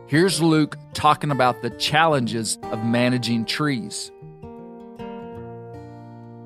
[0.09, 4.13] Here's Luke talking about the challenges of managing trees.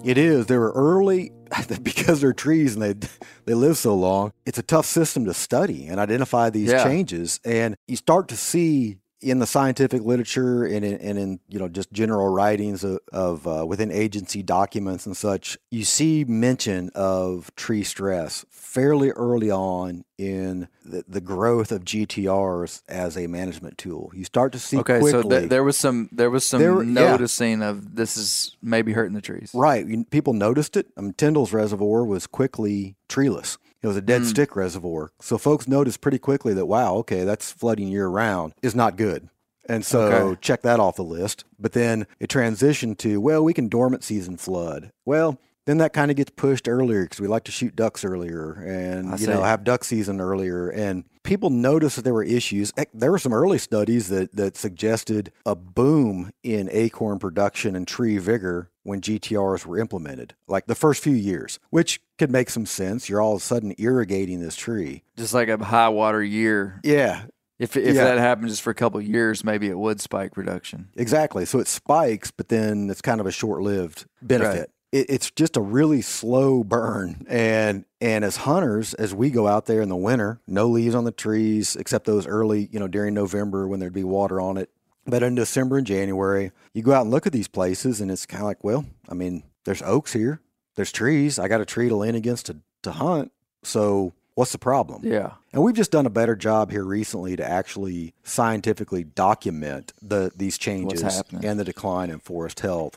[0.02, 0.46] It is.
[0.46, 1.30] There were early
[1.82, 3.08] because they're trees and they
[3.44, 6.84] they live so long, it's a tough system to study and identify these Yeah.
[6.84, 7.38] changes.
[7.44, 11.68] And you start to see in the scientific literature and in, and in you know
[11.68, 17.54] just general writings of, of uh, within agency documents and such, you see mention of
[17.56, 24.10] tree stress fairly early on in the, the growth of GTRs as a management tool.
[24.14, 25.22] You start to see Okay, quickly.
[25.22, 26.92] so th- there was some there was some There- yeah.
[27.10, 29.50] noticing of this is maybe hurting the trees.
[29.54, 30.08] Right.
[30.10, 30.86] People noticed it.
[30.96, 33.58] I mean, Tyndall's reservoir was quickly treeless.
[33.82, 34.26] It was a dead mm.
[34.26, 35.10] stick reservoir.
[35.20, 39.28] So folks noticed pretty quickly that, wow, okay, that's flooding year round is not good.
[39.68, 40.38] And so Okay.
[40.40, 41.44] check that off the list.
[41.58, 44.90] But then it transitioned to, well, we can dormant season flood.
[45.04, 48.54] Well, then that kind of gets pushed earlier because we like to shoot ducks earlier
[48.54, 50.68] and I you know have duck season earlier.
[50.68, 52.72] And people noticed that there were issues.
[52.94, 58.18] There were some early studies that that suggested a boom in acorn production and tree
[58.18, 63.08] vigor when GTRs were implemented, like the first few years, which could make some sense.
[63.08, 65.02] You're all of a sudden irrigating this tree.
[65.16, 66.80] Just like a high water year.
[66.82, 67.24] Yeah,
[67.58, 68.04] If if Yeah.
[68.04, 70.88] that happened just for a couple of years, maybe it would spike production.
[70.96, 71.44] exactly.
[71.44, 74.70] So it spikes, but then it's kind of a short-lived benefit.
[74.92, 79.66] It, it's just a really slow burn, and and as hunters, as we go out
[79.66, 83.12] there in the winter, no leaves on the trees except those early, you know, during
[83.14, 84.70] November when there'd be water on it.
[85.10, 88.26] But in December and January, you go out and look at these places, and it's
[88.26, 90.40] kind of like, well, I mean, there's oaks here,
[90.76, 91.38] there's trees.
[91.38, 93.32] I got a tree to lean against to to hunt.
[93.62, 95.02] So what's the problem?
[95.04, 95.32] Yeah.
[95.52, 100.56] And we've just done a better job here recently to actually scientifically document the these
[100.56, 102.96] changes and the decline in forest health.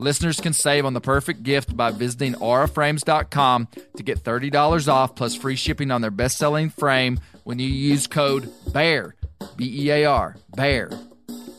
[0.00, 5.34] Listeners can save on the perfect gift by visiting auraframes.com to get $30 off plus
[5.34, 9.14] free shipping on their best selling frame when you use code BEAR,
[9.56, 10.90] B E A R, BEAR.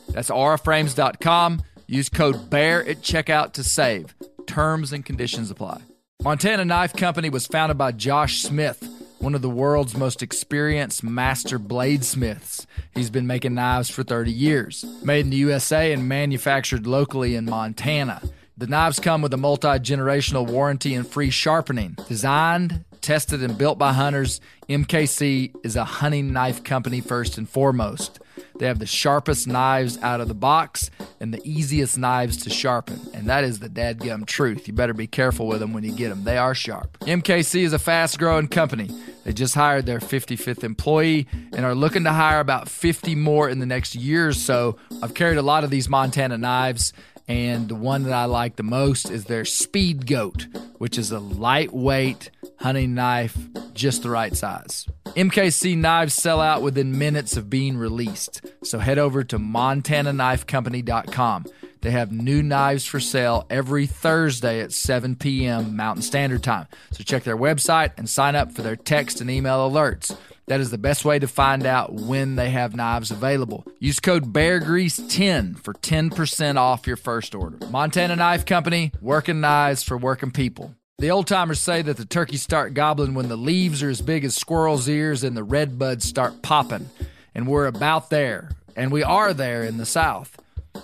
[0.10, 1.62] That's auraframes.com.
[1.86, 4.16] Use code BEAR at checkout to save.
[4.48, 5.84] Terms and conditions apply.
[6.24, 8.84] Montana Knife Company was founded by Josh Smith,
[9.22, 12.66] one of the world's most experienced master bladesmiths.
[12.96, 14.84] He's been making knives for 30 years.
[15.04, 18.22] Made in the USA and manufactured locally in Montana.
[18.58, 21.98] The knives come with a multi generational warranty and free sharpening.
[22.08, 28.20] Designed, tested, and built by hunters, MKC is a hunting knife company first and foremost.
[28.58, 33.00] They have the sharpest knives out of the box and the easiest knives to sharpen.
[33.14, 34.68] And that is the dadgum truth.
[34.68, 36.24] You better be careful with them when you get them.
[36.24, 37.00] They are sharp.
[37.02, 38.90] MKC is a fast growing company.
[39.24, 43.60] They just hired their 55th employee and are looking to hire about 50 more in
[43.60, 44.78] the next year or so.
[45.02, 46.94] I've carried a lot of these Montana knives.
[47.32, 50.48] And the one that I like the most is their Speed Goat,
[50.80, 53.38] which is a lightweight hunting knife,
[53.74, 54.86] just the right size.
[55.06, 58.42] MKC knives sell out within minutes of being released.
[58.66, 61.46] So head over to montanaknifecompany.com.
[61.80, 65.78] They have new knives for sale every Thursday at 7 p.m.
[65.78, 66.68] Mountain Standard Time.
[66.92, 70.18] So check their website and sign up for their text and email alerts.
[70.52, 73.66] That is the best way to find out when they have knives available.
[73.80, 77.58] Use code BEARGREASE10 for 10% off your first order.
[77.70, 80.76] Montana Knife Company, working knives for working people.
[80.98, 84.26] The old timers say that the turkeys start gobbling when the leaves are as big
[84.26, 86.90] as squirrels' ears and the red buds start popping.
[87.34, 88.50] And we're about there.
[88.76, 90.38] And we are there in the South.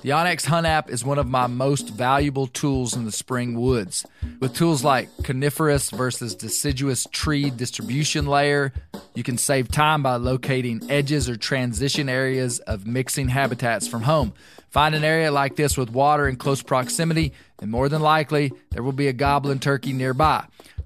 [0.03, 4.05] The onX Hunt app is one of my most valuable tools in the spring woods.
[4.39, 8.73] With tools like coniferous versus deciduous tree distribution layer,
[9.15, 14.33] you can save time by locating edges or transition areas of mixing habitats from home.
[14.69, 18.83] Find an area like this with water in close proximity, and more than likely, there
[18.83, 20.45] will be a goblin turkey nearby.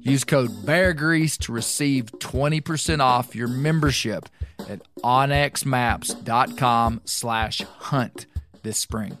[0.00, 4.28] Use code Bear Grease to receive 20% off your membership
[4.68, 8.26] at onxmaps.com slash hunt
[8.62, 9.18] this spring.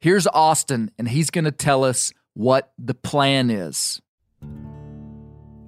[0.00, 4.00] Here's Austin, and he's going to tell us what the plan is.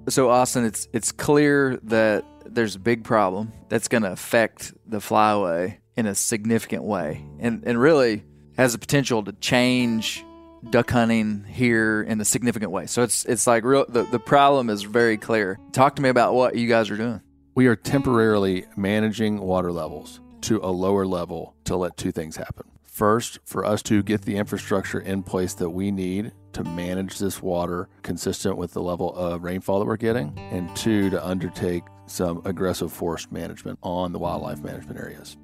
[0.09, 4.97] So, Austin, it's it's clear that there's a big problem that's going to affect the
[4.99, 8.23] flyway in a significant way, and and really
[8.57, 10.23] has the potential to change
[10.69, 12.85] duck hunting here in a significant way.
[12.87, 13.85] So it's it's like real.
[13.87, 15.59] The the problem is very clear.
[15.71, 17.21] Talk to me about what you guys are doing.
[17.55, 22.65] We are temporarily managing water levels to a lower level to let two things happen.
[22.83, 27.41] First, for us to get the infrastructure in place that we need to manage this
[27.41, 32.41] water consistent with the level of rainfall that we're getting, and two, to undertake some
[32.45, 35.35] aggressive forest management on the wildlife management areas.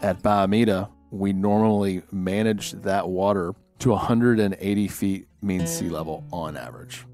[0.00, 6.56] At Bayou Meto, we normally manage that water to 180 feet mean sea level on
[6.56, 7.04] average.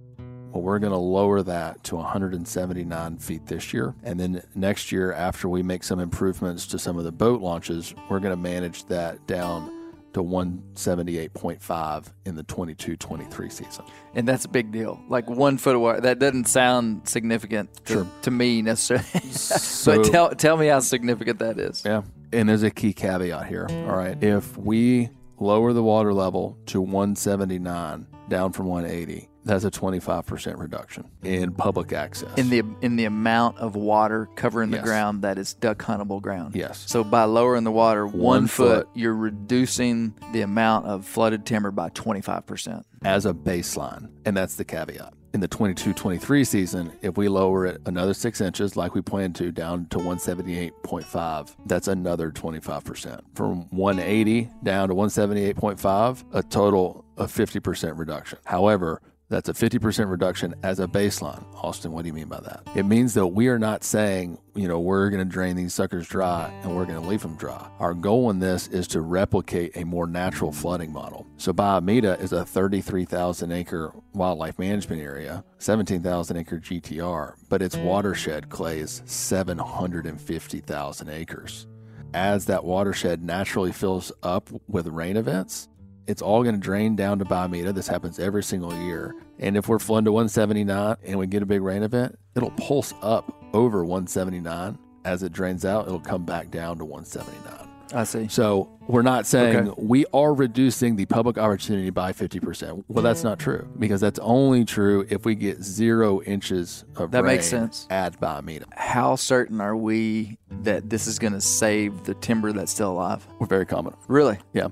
[0.52, 3.94] Well, we're going to lower that to 179 feet this year.
[4.02, 7.94] And then next year, after we make some improvements to some of the boat launches,
[8.10, 9.70] we're going to manage that down
[10.14, 13.84] to 178.5 in the 22 23 season.
[14.14, 15.00] And that's a big deal.
[15.08, 16.00] Like one foot of water.
[16.00, 18.06] That doesn't sound significant to, Sure.
[18.22, 19.04] to me necessarily.
[19.30, 21.82] So- but tell, tell me how significant that is.
[21.84, 22.02] Yeah.
[22.32, 23.66] And there's a key caveat here.
[23.70, 24.22] All right.
[24.22, 25.10] If we
[25.40, 31.92] lower the water level to 179 down from 180, that's a 25% reduction in public
[31.92, 32.32] access.
[32.38, 34.84] In the in the amount of water covering the Yes.
[34.86, 36.54] ground that is duck huntable ground.
[36.54, 36.84] Yes.
[36.86, 38.88] So by lowering the water one, One foot, foot.
[38.94, 42.84] you're reducing the amount of flooded timber by 25%.
[43.04, 44.10] as a baseline.
[44.24, 45.14] And that's the caveat.
[45.34, 49.32] In the 22 23 season, if we lower it another six inches, like we plan
[49.34, 53.20] to, down to 178.5, that's another 25%.
[53.34, 58.38] From 180 down to 178.5, a total of 50% reduction.
[58.46, 61.44] However, that's a 50% reduction as a baseline.
[61.62, 62.62] Austin, what do you mean by that?
[62.74, 66.08] It means that we are not saying, you know, we're going to drain these suckers
[66.08, 67.68] dry and we're going to leave them dry.
[67.78, 71.26] Our goal in this is to replicate a more natural flooding model.
[71.36, 77.76] So Bayou Meto is a 33,000 acre wildlife management area, 17,000 acre GTR, but its
[77.76, 81.66] watershed clays 750,000 acres.
[82.14, 85.68] As that watershed naturally fills up with rain events,
[86.08, 87.72] it's all going to drain down to Bayou Meto.
[87.74, 89.14] This happens every single year.
[89.38, 92.94] And if we're flooding to 179 and we get a big rain event, it'll pulse
[93.02, 94.78] up over 179.
[95.04, 97.66] As it drains out, it'll come back down to 179.
[97.94, 98.28] I see.
[98.28, 99.74] So we're not saying Okay.
[99.82, 102.84] we are reducing the public opportunity by 50%.
[102.88, 107.22] Well, that's not true because that's only true if we get zero inches of That
[107.24, 107.86] rain makes sense.
[107.88, 108.64] at Bayou Meto.
[108.74, 113.26] How certain are we that this is going to save the timber that's still alive?
[113.38, 114.02] We're very confident.
[114.06, 114.38] Really?
[114.52, 114.68] Yeah.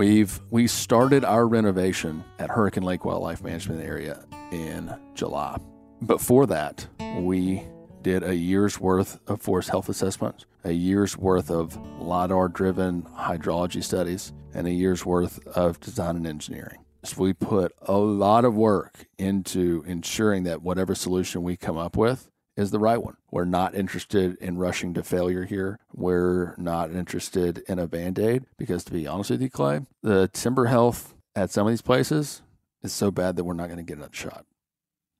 [0.00, 5.58] We've we started our renovation at Hurricane Lake Wildlife Management Area in July.
[6.06, 6.86] Before that,
[7.18, 7.64] we
[8.00, 13.84] did a year's worth of forest health assessments, a year's worth of LIDAR driven hydrology
[13.84, 16.78] studies, and a year's worth of design and engineering.
[17.04, 21.94] So we put a lot of work into ensuring that whatever solution we come up
[21.94, 23.16] with is the right one.
[23.30, 25.78] We're not interested in rushing to failure here.
[25.92, 30.28] We're not interested in a band aid because, to be honest with you, Clay, the
[30.28, 32.42] timber health at some of these places
[32.82, 34.44] is so bad that we're not going to get another shot.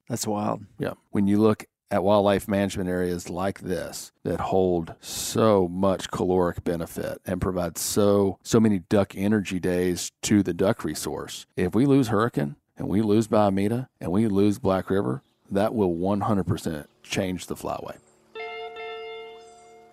[0.08, 0.64] That's wild.
[0.78, 0.94] Yeah.
[1.10, 7.20] When you look at wildlife management areas like this that hold so much caloric benefit
[7.26, 11.46] and provide so so many duck energy days to the duck resource.
[11.56, 15.74] If we lose Hurricane and we lose Bayou Meto and we lose Black River, that
[15.74, 17.96] will 100% change the flyway.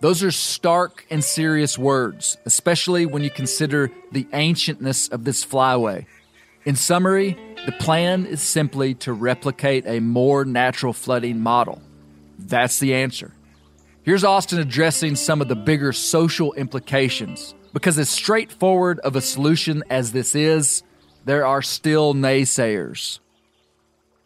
[0.00, 6.06] Those are stark and serious words, especially when you consider the ancientness of this flyway.
[6.64, 7.36] In summary,
[7.66, 11.82] the plan is simply to replicate a more natural flooding model.
[12.38, 13.32] That's the answer.
[14.02, 17.54] Here's Austin addressing some of the bigger social implications.
[17.72, 20.82] Because as straightforward of a solution as this is,
[21.24, 23.18] there are still naysayers.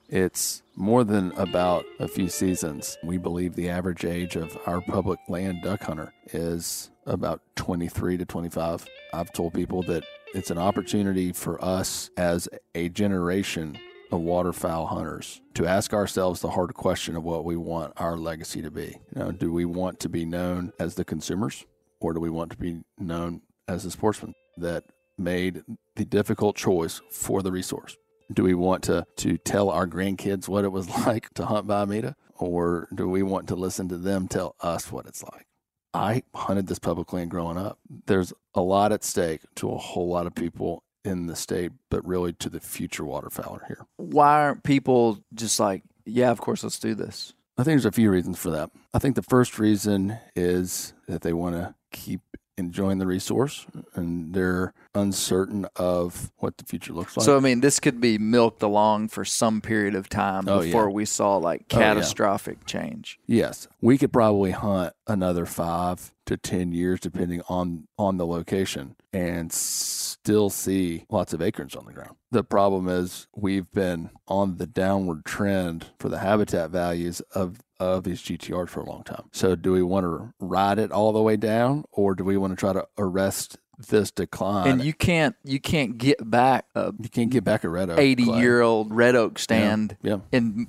[0.09, 2.97] It's more than about a few seasons.
[3.03, 8.25] We believe the average age of our public land duck hunter is about 23 to
[8.25, 8.87] 25.
[9.13, 10.05] I've told people that
[10.35, 13.79] it's an opportunity for us as a generation
[14.11, 18.63] of waterfowl hunters to ask ourselves the hard question of what we want our legacy
[18.63, 18.99] to be.
[19.15, 21.65] You know, do we want to be known as the consumers
[22.01, 24.85] or do we want to be known as the sportsmen that
[25.17, 25.63] made
[25.97, 27.97] the difficult choice for the resource?
[28.33, 31.87] Do we want to, to tell our grandkids what it was like to hunt Bayou
[31.87, 32.15] Meto?
[32.37, 35.47] Or do we want to listen to them tell us what it's like?
[35.95, 37.79] I hunted this public land growing up.
[38.07, 42.07] There's a lot at stake to a whole lot of people in the state, but
[42.07, 43.87] really to the future waterfowler here.
[43.97, 47.35] Why aren't people just like, yeah, of course, let's do this?
[47.59, 48.71] I think there's a few reasons for that.
[48.95, 52.23] I think the first reason is that they want to keep
[52.65, 57.25] enjoying the resource and they're uncertain of what the future looks like.
[57.25, 60.89] So I mean, this could be milked along for some period of time Oh, before
[60.89, 60.95] yeah.
[60.95, 61.95] we saw like Oh, yeah.
[61.95, 63.19] catastrophic change.
[63.27, 68.95] yes, we could probably hunt another 5 to 10 years depending on on the location
[69.13, 72.17] and still see lots of acorns on the ground.
[72.31, 78.05] The problem is we've been on the downward trend for the habitat values of of
[78.05, 79.25] these GTRs for a long time.
[79.33, 82.53] So do we want to ride it all the way down or do we want
[82.53, 83.59] to try to arrest
[83.89, 84.69] this decline?
[84.69, 87.99] and you can't you can't get back a You can't get back a red oak.
[87.99, 88.39] 80 Clay.
[88.41, 90.19] year old red oak stand Yeah.
[90.31, 90.69] in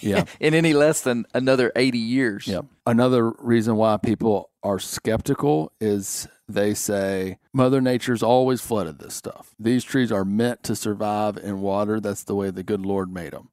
[0.00, 0.24] Yeah.
[0.40, 2.46] in any less than another 80 years.
[2.48, 2.62] Yeah.
[2.86, 9.54] Another reason why people are skeptical is they say Mother Nature's always flooded this stuff.
[9.60, 12.00] These trees are meant to survive in water.
[12.00, 13.50] That's the way the good Lord made them.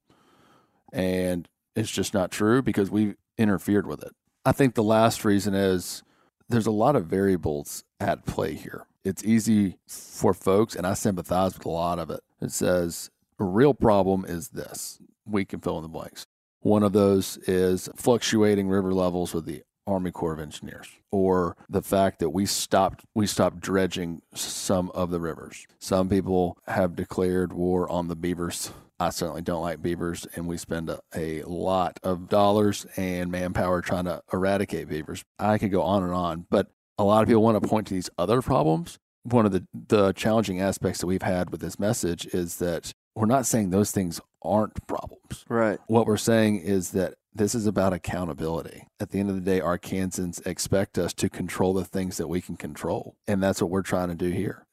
[0.94, 4.14] And it's just not true because we've interfered with it.
[4.46, 6.04] I think the last reason is
[6.50, 8.86] there's a lot of variables at play here.
[9.04, 12.22] It's easy for folks, and I sympathize with a lot of it.
[12.42, 13.10] It says
[13.40, 15.00] a real problem is this.
[15.26, 16.28] We can fill in the blanks.
[16.62, 21.84] One of those is fluctuating river levels with the Army Corps of Engineers, or the
[21.84, 25.68] fact that we stopped we stopped dredging some of the rivers.
[25.78, 28.72] Some people have declared war on the beavers.
[29.00, 33.82] I certainly don't like beavers, and we spend a, a lot of dollars and manpower
[33.82, 35.24] trying to eradicate beavers.
[35.38, 36.68] I could go on and on, but
[36.98, 38.98] a lot of people want to point to these other problems.
[39.24, 43.26] One of the, the challenging aspects that we've had with this message is that we're
[43.26, 45.46] not saying those things aren't problems.
[45.50, 45.80] Right.
[45.88, 48.88] What we're saying is that this is about accountability.
[49.00, 52.40] At the end of the day, Arkansans expect us to control the things that we
[52.40, 53.16] can control.
[53.28, 54.66] And that's what we're trying to do here.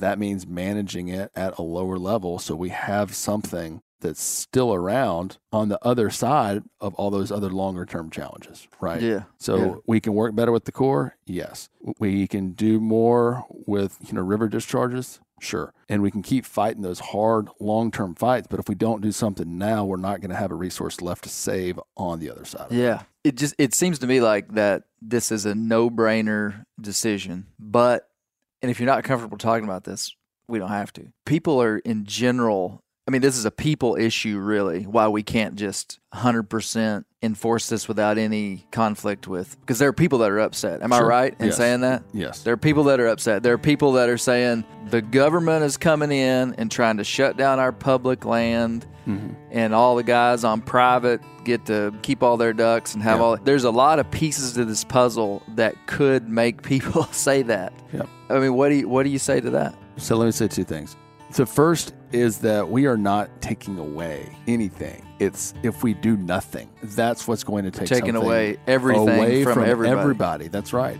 [0.00, 5.38] That means managing it at a lower level so we have something that's still around
[5.52, 9.00] on the other side of all those other longer term challenges, right?
[9.00, 9.22] Yeah.
[9.38, 9.74] So Yeah.
[9.86, 11.70] we can work better with the Corps, yes.
[11.98, 15.72] We can do more with you know river discharges, sure.
[15.88, 18.46] And we can keep fighting those hard long term fights.
[18.50, 21.24] But if we don't do something now, we're not going to have a resource left
[21.24, 22.66] to save on the other side.
[22.70, 22.76] it.
[22.76, 23.02] Yeah.
[23.24, 27.46] It just it seems to me like that this is a no-brainer decision.
[27.58, 28.08] But
[28.66, 30.12] and if you're not comfortable talking about this,
[30.48, 31.12] we don't have to.
[31.24, 34.82] People are in general I mean, this is a people issue, really.
[34.82, 40.18] Why we can't just 100% enforce this without any conflict with, because there are people
[40.18, 40.82] that are upset.
[40.82, 41.56] Am I right in Yes.
[41.56, 42.02] saying that?
[42.12, 42.42] Yes.
[42.42, 43.42] There are people that are upset.
[43.44, 47.36] There are people that are saying the government is coming in and trying to shut
[47.36, 49.34] down our public land, Mm-hmm.
[49.52, 53.24] and all the guys on private get to keep all their ducks and have Yeah.
[53.24, 53.36] all.
[53.36, 57.72] There's a lot of pieces to this puzzle that could make people say that.
[57.92, 58.08] Yep.
[58.30, 59.76] I mean, what do you what do you say to that?
[59.96, 60.96] So let me say two things.
[61.36, 65.06] The first is that we are not taking away anything.
[65.18, 69.62] It's if we do nothing, that's what's going to take Taking away everything away from
[69.62, 70.00] everybody.
[70.00, 70.48] everybody.
[70.48, 70.98] That's right.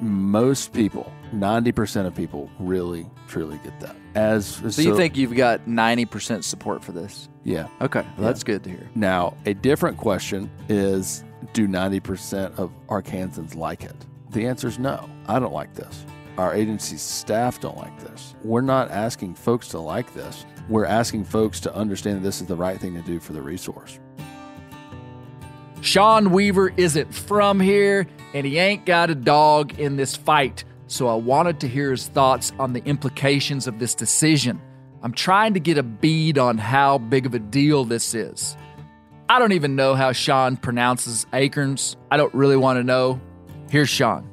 [0.00, 3.96] Most people, ninety percent of people, really truly get that.
[4.14, 7.28] As So, you think you've got ninety percent support for this?
[7.42, 7.66] Yeah.
[7.80, 8.88] Okay, well, that's good to hear.
[8.94, 11.24] Now, a different question is
[11.54, 13.96] do 90% of Arkansans like it?
[14.30, 15.10] The answer is no.
[15.26, 16.04] I don't like this.
[16.38, 18.34] Our agency's staff don't like this.
[18.42, 20.46] We're not asking folks to like this.
[20.68, 23.42] We're asking folks to understand that this is the right thing to do for the
[23.42, 23.98] resource.
[25.82, 30.64] Sean Weaver isn't from here, and he ain't got a dog in this fight.
[30.86, 34.60] So I wanted to hear his thoughts on the implications of this decision.
[35.02, 38.56] I'm trying to get a bead on how big of a deal this is.
[39.28, 41.96] I don't even know how Sean pronounces acorns.
[42.10, 43.20] I don't really want to know.
[43.68, 44.31] Here's Sean.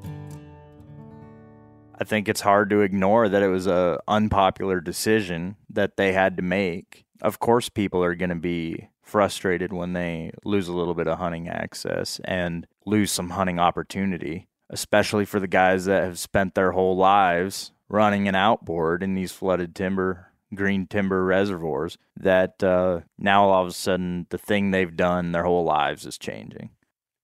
[2.00, 6.38] I think it's hard to ignore that it was a unpopular decision that they had
[6.38, 7.06] to make.
[7.22, 11.18] Of course, people are going to be frustrated when they lose a little bit of
[11.18, 16.72] hunting access and lose some hunting opportunity, especially for the guys that have spent their
[16.72, 21.98] whole lives running an outboard in these flooded timber, green timber reservoirs.
[22.16, 26.18] That uh, now all of a sudden the thing they've done their whole lives is
[26.18, 26.70] changing.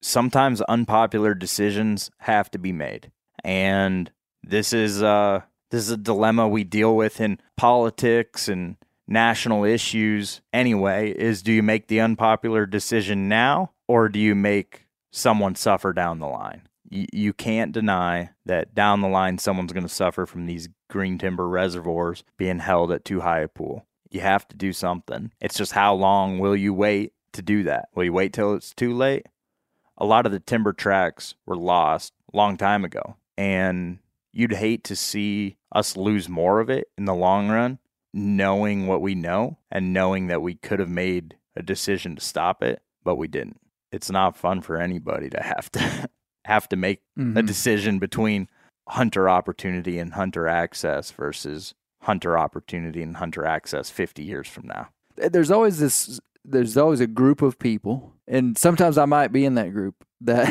[0.02, 3.10] Sometimes unpopular decisions have to be made,
[3.42, 4.10] and
[4.46, 5.40] this is uh
[5.70, 8.76] this is a dilemma we deal with in politics and
[9.08, 14.86] national issues anyway is do you make the unpopular decision now or do you make
[15.12, 19.86] someone suffer down the line you, you can't deny that down the line someone's going
[19.86, 24.20] to suffer from these green timber reservoirs being held at too high a pool You
[24.20, 25.32] have to do something.
[25.40, 27.88] It's just how long will you wait to do that?
[27.94, 29.26] Will you wait till it's too late?
[29.98, 33.16] A lot of the timber tracks were lost a long time ago.
[33.36, 33.98] And
[34.36, 37.78] you'd hate to see us lose more of it in the long run,
[38.12, 42.62] knowing what we know and knowing that we could have made a decision to stop
[42.62, 43.58] it, but we didn't.
[43.92, 45.80] It's not fun for anybody to have to
[46.44, 47.46] have to make a Mhm.
[47.46, 48.48] decision between
[48.88, 54.88] hunter opportunity and hunter access versus hunter opportunity and hunter access 50 years from now.
[55.16, 59.54] there's always this there's always a group of people and sometimes i might be in
[59.54, 60.46] that group that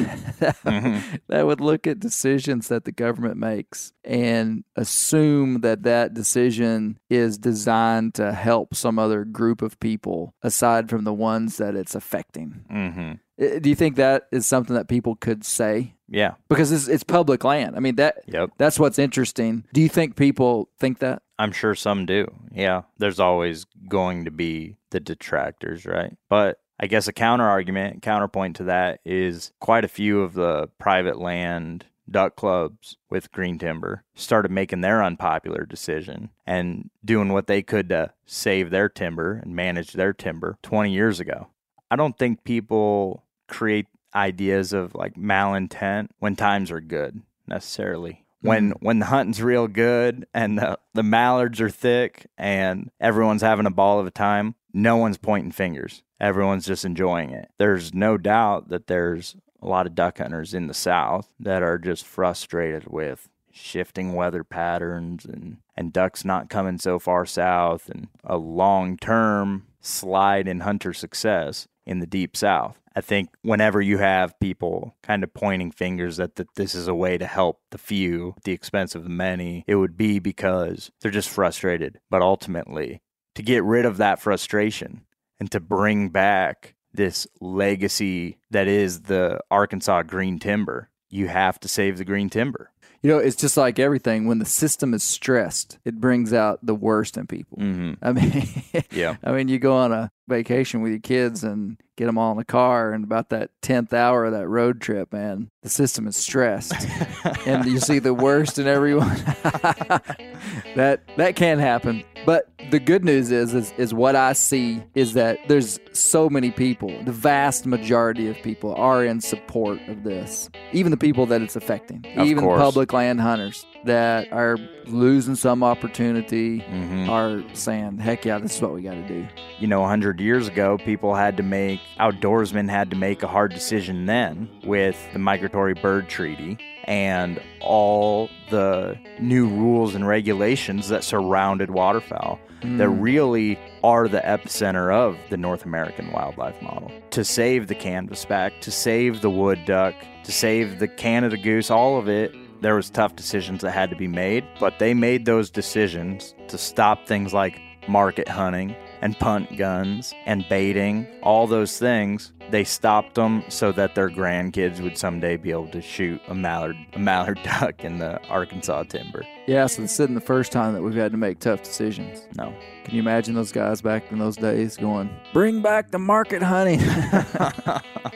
[0.63, 1.19] Mhm.
[1.27, 7.37] that would look at decisions that the government makes and assume that that decision is
[7.37, 12.63] designed to help some other group of people aside from the ones that it's affecting
[12.71, 13.19] Mhm.
[13.61, 16.35] Do you think that is something that people could say Yeah.
[16.47, 18.51] because it's, it's public land i mean that Yep.
[18.57, 22.27] that's what's interesting do you think people think that I'm sure some do.
[22.53, 22.83] Yeah.
[22.97, 26.15] There's always going to be the detractors, right?
[26.29, 30.69] But I guess a counter argument, counterpoint to that is quite a few of the
[30.77, 37.47] private land duck clubs with green timber started making their unpopular decision and doing what
[37.47, 41.47] they could to save their timber and manage their timber 20 years ago.
[41.89, 48.11] I don't think people create ideas of like malintent when times are good necessarily.
[48.11, 48.47] Mm-hmm.
[48.47, 53.65] When when the hunting's real good and the, the mallards are thick and everyone's having
[53.65, 56.03] a ball of a time, no one's pointing fingers.
[56.19, 57.49] Everyone's just enjoying it.
[57.57, 61.77] There's no doubt that there's a lot of duck hunters in the south that are
[61.77, 68.09] just frustrated with shifting weather patterns and, and ducks not coming so far south and
[68.25, 72.81] a long term slide in hunter success in the deep south.
[72.97, 76.95] I think whenever you have people kind of pointing fingers that, that this is a
[76.95, 80.91] way to help the few at the expense of the many, it would be because
[80.99, 81.99] they're just frustrated.
[82.09, 83.01] But ultimately,
[83.35, 85.01] to get rid of that frustration
[85.39, 91.67] and to bring back this legacy that is the Arkansas green timber, you have to
[91.67, 92.71] save the green timber.
[93.03, 96.73] you know it's just like everything when the system is stressed it brings out the
[96.73, 97.93] worst in people Mm-hmm.
[98.01, 99.17] I mean, Yeah.
[99.23, 102.37] I mean, you go on a vacation with your kids and get them all in
[102.37, 106.17] the car, and about that tenth hour of that road trip, man, the system is
[106.17, 106.73] stressed,
[107.45, 109.15] and you see the worst in everyone.
[110.75, 115.13] that that can happen, but the good news is, is, is what I see is
[115.13, 117.03] that there's so many people.
[117.03, 121.55] The vast majority of people are in support of this, even the people that it's
[121.55, 122.59] affecting, Of even course.
[122.59, 124.57] public land hunters that are
[124.87, 127.07] losing some opportunity Mhm.
[127.09, 129.25] are saying, heck yeah, this is what we got to do.
[129.59, 133.53] you know, 100 years ago, people had to make, outdoorsmen had to make a hard
[133.53, 141.03] decision then with the Migratory Bird Treaty and all the new rules and regulations that
[141.03, 146.91] surrounded waterfowl that really are the epicenter of the North American wildlife model.
[147.11, 151.99] To save the canvasback, to save the wood duck, to save the Canada goose, all
[151.99, 155.49] of it, there was tough decisions that had to be made, but they made those
[155.49, 162.31] decisions to stop things like market hunting and punt guns and baiting, all those things.
[162.51, 166.77] They stopped them so that their grandkids would someday be able to shoot a mallard,
[166.93, 169.25] a mallard duck in the Arkansas timber.
[169.47, 172.27] Yeah, so this isn't the first time that we've had to make tough decisions.
[172.37, 172.53] No.
[172.83, 176.79] Can you imagine those guys back in those days going, bring back the market hunting?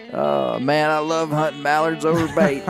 [0.14, 2.64] oh, man, I love hunting mallards over bait.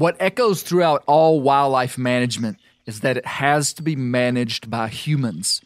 [0.00, 5.60] What echoes throughout all wildlife management is that it has to be managed by humans.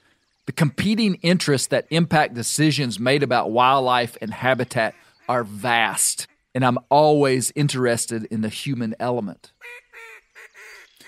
[0.46, 4.96] The competing interests that impact decisions made about wildlife and habitat
[5.28, 9.52] are vast, and I'm always interested in the human element.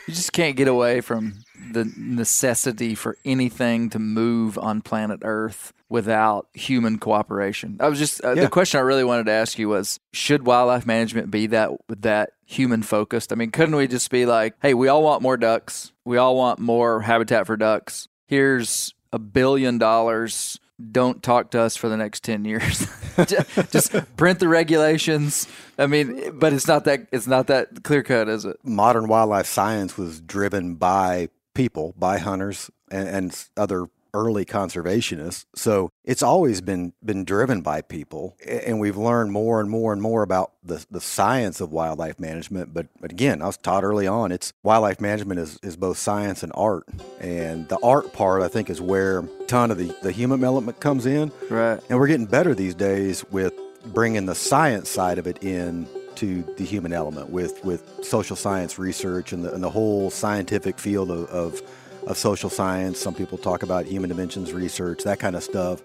[0.07, 1.43] You just can't get away from
[1.73, 7.77] the necessity for anything to move on planet Earth without human cooperation.
[7.81, 8.43] I was just uh, Yeah.
[8.43, 12.31] the question I really wanted to ask you was should wildlife management be that that
[12.45, 13.33] human focused?
[13.33, 15.93] I mean, couldn't we just be like, "Hey, we all want more ducks.
[16.05, 18.09] We all want more habitat for ducks.
[18.27, 20.59] Here's a billion dollars.
[20.93, 22.87] Don't talk to us for the next 10 years."
[23.27, 25.47] just, just print the regulations.
[25.79, 28.57] I mean, but it's not that it's not that clear cut, is it?
[28.65, 33.87] modern wildlife science was driven by people, by hunters and, and other
[34.17, 35.45] early conservationists.
[35.55, 40.01] So it's always been been driven by people, and we've learned more and more and
[40.01, 42.73] more about the the science of wildlife management.
[42.73, 46.43] But but again, I was taught early on, it's wildlife management is is both science
[46.43, 46.89] and art,
[47.21, 50.81] and the art part I think is where a ton of the the human element
[50.81, 51.31] comes in.
[51.51, 51.81] Right.
[51.91, 53.53] And we're getting better these days with
[53.85, 55.87] bringing the science side of it in
[56.17, 60.79] to the human element with, with social science research and the, and the whole scientific
[60.79, 61.63] field of, of
[62.07, 62.99] of social science.
[62.99, 65.83] Some people talk about human dimensions research, that kind of stuff.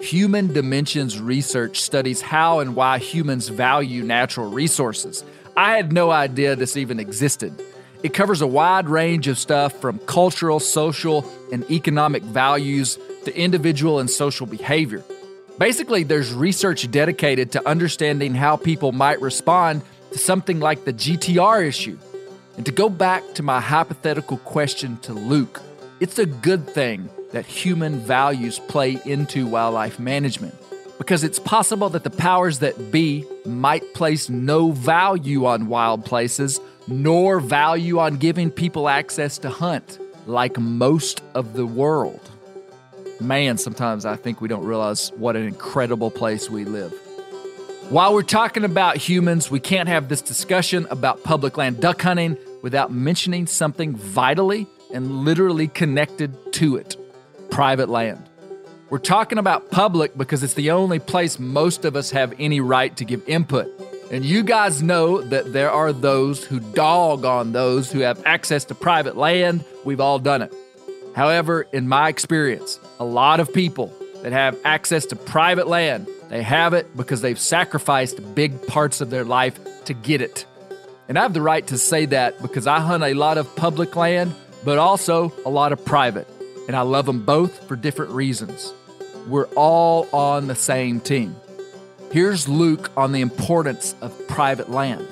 [0.00, 5.24] Human Dimensions research studies how and why humans value natural resources.
[5.56, 7.62] I had no idea this even existed.
[8.02, 13.98] It covers a wide range of stuff from cultural, social, and economic values to individual
[13.98, 15.02] and social behavior.
[15.58, 19.80] Basically, there's research dedicated to understanding how people might respond
[20.12, 21.98] to something like the GTR issue.
[22.58, 25.62] And to go back to my hypothetical question to Luke,
[25.98, 30.54] it's a good thing that human values play into wildlife management
[30.98, 36.60] because it's possible that the powers that be might place no value on wild places
[36.86, 42.30] nor value on giving people access to hunt like most of the world.
[43.20, 46.92] Man, sometimes I think we don't realize what an incredible place we live.
[47.88, 52.36] While we're talking about humans, we can't have this discussion about public land duck hunting
[52.62, 56.96] without mentioning something vitally and literally connected to it
[57.50, 58.28] private land.
[58.90, 62.94] We're talking about public because it's the only place most of us have any right
[62.96, 63.68] to give input.
[64.12, 68.64] And you guys know that there are those who dog on those who have access
[68.66, 69.64] to private land.
[69.84, 70.54] We've all done it.
[71.16, 73.92] However, in my experience, a lot of people
[74.22, 79.10] that have access to private land, they have it because they've sacrificed big parts of
[79.10, 80.46] their life to get it.
[81.08, 83.94] And I have the right to say that because I hunt a lot of public
[83.94, 84.34] land,
[84.64, 86.26] but also a lot of private.
[86.66, 88.72] And I love them both for different reasons.
[89.28, 91.36] We're all on the same team.
[92.10, 95.06] Here's Luke on the importance of private land.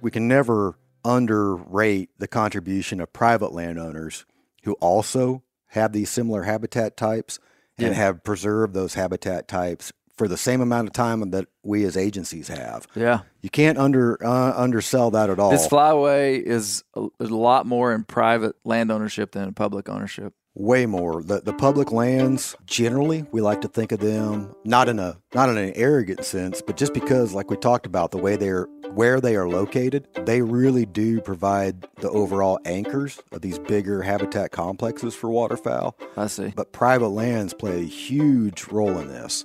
[0.00, 4.24] We can never underrate the contribution of private landowners
[4.64, 7.38] who also have these similar habitat types
[7.78, 7.92] and Yeah.
[7.94, 12.46] have preserved those habitat types for the same amount of time that we as agencies
[12.46, 12.86] have.
[12.94, 13.20] Yeah.
[13.42, 15.50] You can't under uh, undersell that at all.
[15.50, 19.88] This flyway is a, is a lot more in private land ownership than in public
[19.88, 20.32] ownership.
[20.56, 25.00] way more the the public lands generally we like to think of them not in
[25.00, 28.36] a not in an arrogant sense but just because like we talked about the way
[28.36, 34.02] they're where they are located they really do provide the overall anchors of these bigger
[34.02, 36.52] habitat complexes for waterfowl I see.
[36.54, 39.44] but private lands play a huge role in this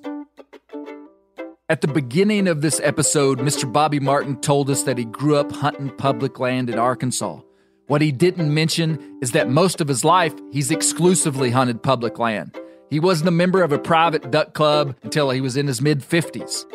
[1.69, 3.71] At the beginning of this episode, Mr.
[3.71, 7.41] Bobby Martin told us that he grew up hunting public land in Arkansas.
[7.85, 12.55] What he didn't mention is that most of his life, he's exclusively hunted public land.
[12.89, 15.99] He wasn't a member of a private duck club until he was in his mid
[16.01, 16.65] 50s.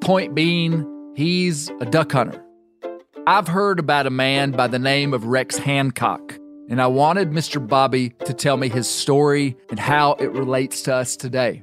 [0.00, 0.84] Point being,
[1.14, 2.44] he's a duck hunter.
[3.26, 6.38] I've heard about a man by the name of Rex Hancock,
[6.68, 7.64] and I wanted Mr.
[7.64, 11.62] Bobby to tell me his story and how it relates to us today.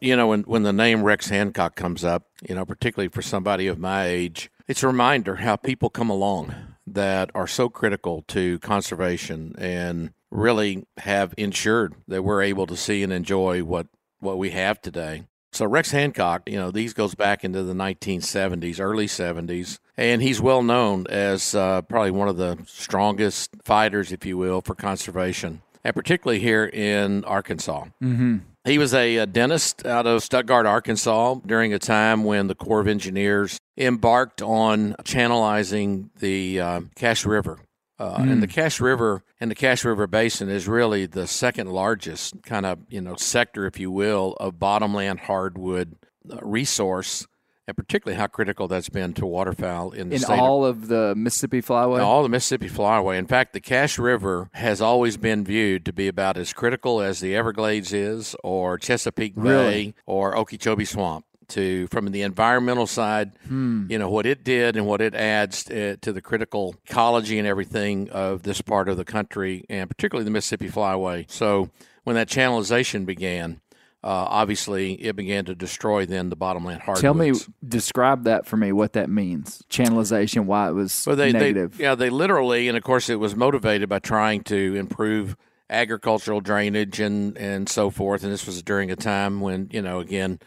[0.00, 3.68] You know, when, when the name Rex Hancock comes up, you know, particularly for somebody
[3.68, 6.54] of my age, it's a reminder how people come along
[6.86, 13.02] that are so critical to conservation and really have ensured that we're able to see
[13.02, 13.86] and enjoy what,
[14.18, 15.22] what we have today.
[15.52, 20.40] So Rex Hancock, you know, these goes back into the 1970s, early 70s, and he's
[20.40, 25.60] well known as uh, probably one of the strongest fighters, if you will, for conservation,
[25.84, 27.84] and particularly here in Arkansas.
[28.02, 28.38] Mm-hmm.
[28.64, 32.80] He was a, a dentist out of Stuttgart, Arkansas, during a time when the Corps
[32.80, 37.58] of Engineers embarked on channelizing the uh, Cache River.
[38.02, 42.42] Uh, And the Cache River and the Cache River Basin is really the second largest
[42.42, 45.94] kind of you know sector, if you will, of bottomland hardwood
[46.30, 47.26] uh, resource,
[47.68, 50.88] and particularly how critical that's been to waterfowl in the In state of all of
[50.88, 52.02] the Mississippi flyway.
[52.02, 53.16] all the Mississippi Flyway.
[53.18, 57.20] In fact, the Cache River has always been viewed to be about as critical as
[57.20, 61.24] the Everglades is, or Chesapeake Bay, or Okeechobee Swamp.
[61.52, 65.96] To from the environmental side, you know what it did and what it adds uh,
[66.00, 70.30] to the critical ecology and everything of this part of the country, and particularly the
[70.30, 71.30] Mississippi Flyway.
[71.30, 71.68] So
[72.04, 73.60] when that channelization began,
[74.04, 77.02] uh, obviously it began to destroy then the bottomland hardwoods.
[77.02, 77.32] Tell me,
[77.66, 78.72] describe that for me.
[78.72, 79.62] What that means?
[79.70, 80.46] Channelization.
[80.46, 81.76] Why it was Well, they, negative.
[81.76, 85.36] They, yeah, they literally, and of course, it was motivated by trying to improve
[85.70, 88.24] agricultural drainage and and so forth.
[88.24, 90.38] And this was during a time when you know, again,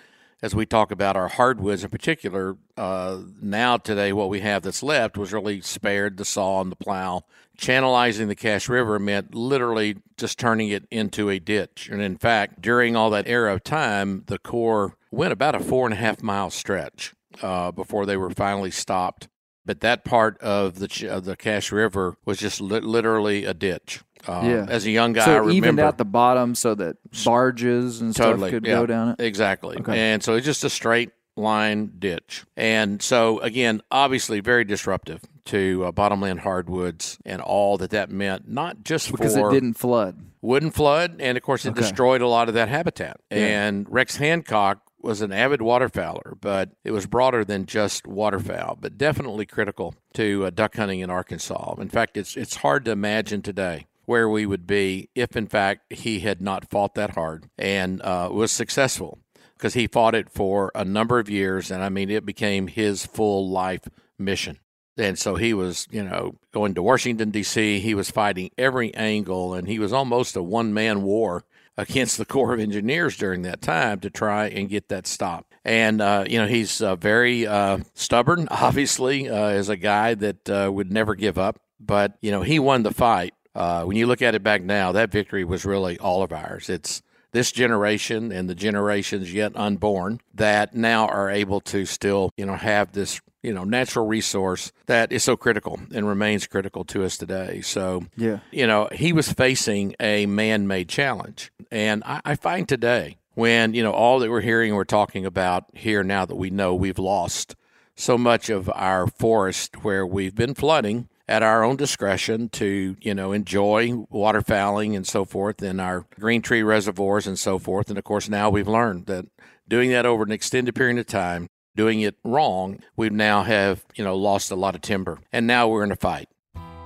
[0.46, 4.84] as we talk about our hardwoods in particular, uh, now today what we have that's
[4.84, 7.24] left was really spared the saw and the plow.
[7.58, 11.90] Channelizing the Cache River meant literally just turning it into a ditch.
[11.92, 15.88] And in fact, during all that era of time, the Corps went about a four
[15.88, 19.28] and a half mile stretch uh, before they were finally stopped
[19.66, 24.02] but that part of the of the Cache River was just li- literally a ditch.
[24.28, 24.66] Uh, Yeah.
[24.70, 28.16] As a young guy, I so remember evened out the bottom so that barges and
[28.16, 29.20] totally stuff could yeah, go down it.
[29.22, 29.78] Exactly.
[29.78, 29.98] Okay.
[29.98, 32.46] And so it's just a straight line ditch.
[32.58, 38.50] And so again, obviously very disruptive to uh, bottomland hardwoods and all that that meant,
[38.50, 40.18] not just because for it didn't flood.
[40.42, 41.82] wouldn't flood, and of course it Okay.
[41.82, 43.20] destroyed a lot of that habitat.
[43.30, 43.38] Yeah.
[43.38, 48.98] And Rex Hancock was an avid waterfowler, but it was broader than just waterfowl, but
[48.98, 51.76] definitely critical to uh, duck hunting in Arkansas.
[51.80, 55.94] In fact, it's it's hard to imagine today where we would be if, in fact,
[55.94, 59.20] he had not fought that hard and uh, was successful
[59.58, 63.06] because he fought it for a number of years, and I mean it became his
[63.06, 63.88] full life
[64.18, 64.60] mission.
[64.98, 69.54] And so he was, you know, going to Washington, D.C., he was fighting every angle,
[69.54, 71.44] and he was almost a one man war
[71.78, 75.54] against the Corps of Engineers during that time to try and get that stopped.
[75.64, 80.50] And, uh, you know, he's uh, very uh, stubborn, obviously, uh, as a guy that
[80.50, 81.60] uh, would never give up.
[81.80, 83.34] But, you know, he won the fight.
[83.54, 86.70] Uh, when you look at it back now, that victory was really all of ours.
[86.70, 87.02] It's
[87.36, 92.56] this generation and the generations yet unborn that now are able to still, you know,
[92.56, 97.18] have this, you know, natural resource that is so critical and remains critical to us
[97.18, 97.60] today.
[97.60, 98.40] So, Yeah.
[98.52, 101.52] you know, he was facing a man made challenge.
[101.70, 105.66] And I, I find today when, you know, all that we're hearing we're talking about
[105.74, 107.56] here now that we know we've lost
[107.98, 113.14] so much of our forest where we've been flooding at our own discretion to, you
[113.14, 117.90] know, enjoy waterfowling and so forth in our green tree reservoirs and so forth.
[117.90, 119.26] And of course, now we've learned that
[119.68, 124.04] doing that over an extended period of time, doing it wrong, we now have, you
[124.04, 125.20] know, lost a lot of timber.
[125.32, 126.30] And now we're in a fight.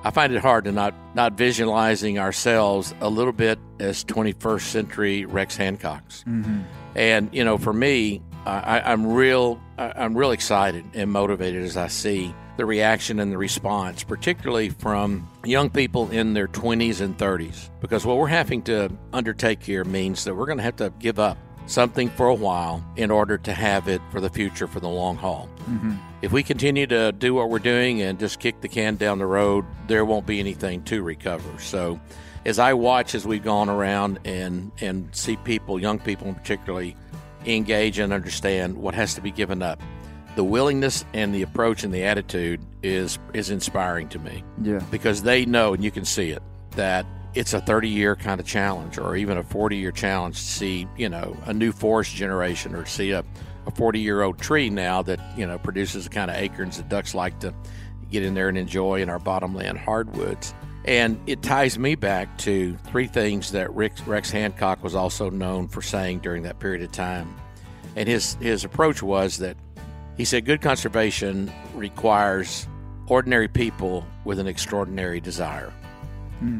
[0.01, 5.25] I find it hard to not not visualizing ourselves a little bit as 21st century
[5.25, 6.23] Rex Hancocks.
[6.23, 6.61] Mm-hmm.
[6.95, 11.75] And you know, for me, I, I'm real I- I'm real excited and motivated as
[11.75, 17.17] I see the reaction and the response, particularly from young people in their 20s and
[17.17, 20.91] 30s, because what we're having to undertake here means that we're going to have to
[20.99, 21.37] give up
[21.67, 25.15] something for a while in order to have it for the future for the long
[25.15, 25.47] haul.
[25.69, 25.93] Mm-hmm.
[26.21, 29.25] If we continue to do what we're doing and just kick the can down the
[29.25, 31.59] road, there won't be anything to recover.
[31.59, 31.97] So,
[32.45, 36.97] as I watch as we've gone around and and see people, young people in particularly,
[37.45, 39.81] engage and understand what has to be given up,
[40.35, 44.43] the willingness and the approach and the attitude is is inspiring to me.
[44.61, 44.81] Yeah.
[44.91, 47.05] because they know and you can see it that
[47.35, 50.87] it's a 30 year kind of challenge or even a 40 year challenge to see
[50.97, 53.23] you know a new forest generation or see a,
[53.67, 56.89] a 40 year old tree now that you know produces the kind of acorns that
[56.89, 57.53] ducks like to
[58.11, 60.53] get in there and enjoy in our bottomland hardwoods.
[60.85, 65.67] And it ties me back to three things that Rex, Rex Hancock was also known
[65.67, 67.35] for saying during that period of time.
[67.95, 69.57] And his his approach was that
[70.19, 72.67] he said good conservation requires
[73.07, 75.71] ordinary people with an extraordinary desire.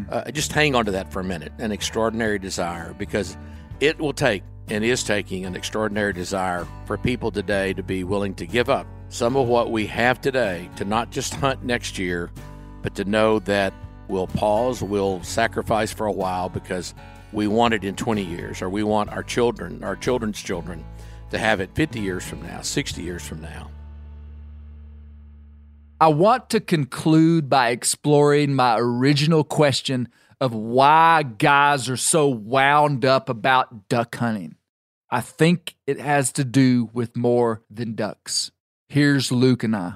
[0.10, 3.36] Uh, just hang on to that for a minute an extraordinary desire because
[3.82, 8.34] it will take and is taking an extraordinary desire for people today to be willing
[8.36, 12.32] to give up some of what we have today to not just hunt next year,
[12.82, 13.74] but to know that
[14.08, 16.94] we'll pause, we'll sacrifice for a while because
[17.34, 20.86] we want it in 20 years, or we want our children, our children's children,
[21.32, 23.70] to have it 50 years from now, 60 years from now.
[26.02, 30.08] I want to conclude by exploring my original question
[30.40, 34.56] of why guys are so wound up about duck hunting.
[35.12, 38.52] I think it has to do with more than ducks.
[38.88, 39.96] Here's Luke and I.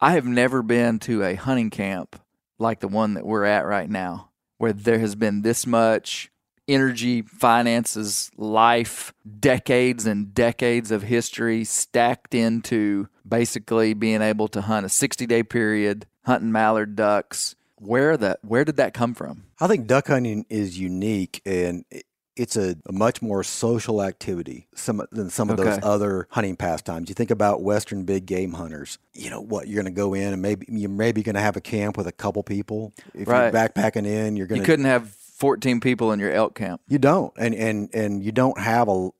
[0.00, 2.20] I have never been to a hunting camp
[2.58, 6.30] like the one that we're at right now, where there has been this much
[6.68, 14.86] energy, finances, life, decades and decades of history stacked into basically being able to hunt
[14.86, 17.54] a 60 day period, hunting mallard ducks.
[17.76, 19.44] Where that where did that come from?
[19.60, 21.84] I think duck hunting is unique and
[22.36, 27.08] it's a, a much more social activity some, than some of those other hunting pastimes.
[27.08, 28.98] You think about Western big game hunters.
[29.12, 29.68] You know what?
[29.68, 32.06] You're going to go in and maybe you're maybe going to have a camp with
[32.06, 32.92] a couple people.
[33.14, 33.44] If Right.
[33.44, 36.80] you're backpacking in, you're going You couldn't have 14 people in your elk camp.
[36.88, 39.10] You don't, and and and you don't have a.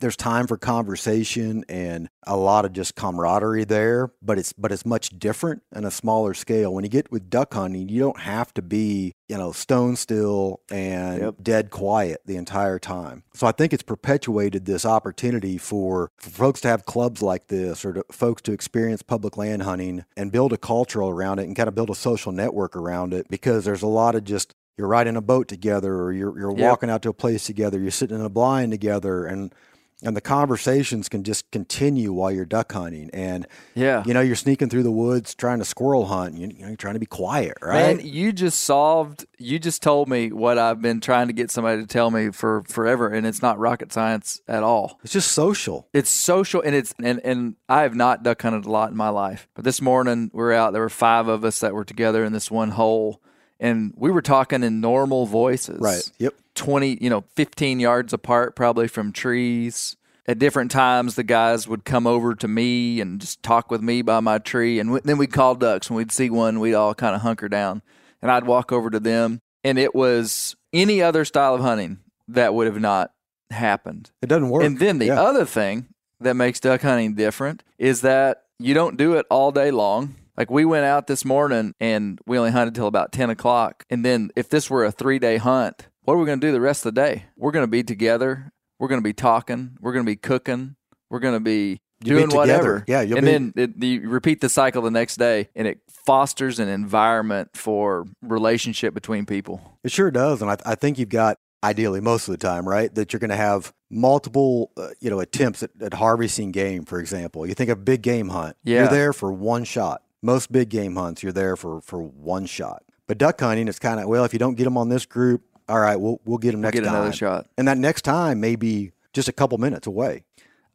[0.00, 4.86] There's time for conversation and a lot of just camaraderie there, but it's but it's
[4.86, 6.72] much different on a smaller scale.
[6.72, 10.60] When you get with duck hunting, you don't have to be you know stone still
[10.70, 11.34] and Yep.
[11.42, 13.24] dead quiet the entire time.
[13.34, 17.84] So I think it's perpetuated this opportunity for, for folks to have clubs like this,
[17.84, 21.54] or to, folks to experience public land hunting and build a culture around it and
[21.54, 23.28] kind of build a social network around it.
[23.28, 26.68] Because there's a lot of just you're riding a boat together or you're you're Yep.
[26.70, 29.54] walking out to a place together, you're sitting in a blind together and
[30.02, 33.08] and the conversations can just continue while you're duck hunting.
[33.14, 34.02] And Yeah.
[34.04, 36.36] you know, you're sneaking through the woods trying to squirrel hunt.
[36.36, 37.96] You, you know, you're trying to be quiet, right?
[37.96, 39.24] Man, you just solved.
[39.38, 42.62] You just told me what I've been trying to get somebody to tell me for
[42.68, 45.00] forever, and it's not rocket science at all.
[45.02, 45.88] it's just social.
[45.94, 49.08] It's social, and it's and and I have not duck hunted a lot in my
[49.08, 50.74] life, but this morning we're out.
[50.74, 53.22] There were five of us that were together in this one hole,
[53.60, 55.80] and we were talking in normal voices.
[55.80, 56.10] Right.
[56.18, 56.34] Yep.
[56.54, 59.96] 20, you know, 15 yards apart, probably from trees.
[60.28, 64.02] At different times, the guys would come over to me and just talk with me
[64.02, 64.80] by my tree.
[64.80, 65.88] And w- then we'd call ducks.
[65.88, 67.82] When we'd see one, we'd all kind of hunker down.
[68.20, 69.40] And I'd walk over to them.
[69.62, 71.98] And it was any other style of hunting
[72.28, 73.12] that would have not
[73.50, 74.10] happened.
[74.20, 74.64] It doesn't work.
[74.64, 75.20] And then the Yeah.
[75.20, 75.86] other thing
[76.20, 80.16] that makes duck hunting different is that you don't do it all day long.
[80.36, 83.84] Like we went out this morning and we only hunted till about 10 o'clock.
[83.90, 86.52] And then if this were a three day hunt, what are we going to do
[86.52, 87.24] the rest of the day?
[87.36, 88.52] We're going to be together.
[88.78, 89.76] We're going to be talking.
[89.80, 90.76] We're going to be cooking.
[91.10, 92.84] We're going to be You'll be doing whatever.
[92.86, 95.80] Yeah, you'll and be- then it, you repeat the cycle the next day, and it
[96.04, 99.78] fosters an environment for relationship between people.
[99.82, 102.94] It sure does, and I, I think you've got ideally most of the time, right,
[102.94, 106.84] that you're going to have multiple, uh, you know, attempts at, at harvesting game.
[106.84, 108.56] For example, you think of big game hunt.
[108.62, 108.80] Yeah.
[108.80, 110.02] You're there for one shot.
[110.26, 112.82] Most big game hunts, you're there for for one shot.
[113.06, 115.42] But duck hunting, it's kind of well, if you don't get them on this group,
[115.68, 116.96] all right, we'll we'll get them next Get time.
[116.96, 117.46] another shot.
[117.56, 120.24] and that next time may be just a couple minutes away.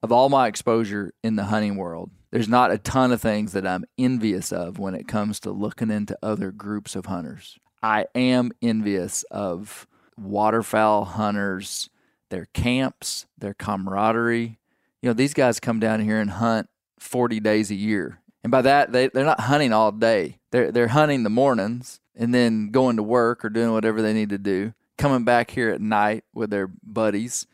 [0.02, 3.68] of all my exposure in the hunting world, there's not a ton of things that
[3.68, 7.60] I'm envious of when it comes to looking into other groups of hunters.
[7.84, 9.86] I am envious of
[10.18, 11.90] waterfowl hunters,
[12.30, 14.58] their camps, their camaraderie.
[15.02, 18.21] You know, these guys come down here and hunt 40 days a year.
[18.44, 20.40] And by that, they, they're not hunting all day.
[20.52, 24.30] They're, they're hunting the mornings and then going to work or doing whatever they need
[24.30, 27.46] to do, coming back here at night with their buddies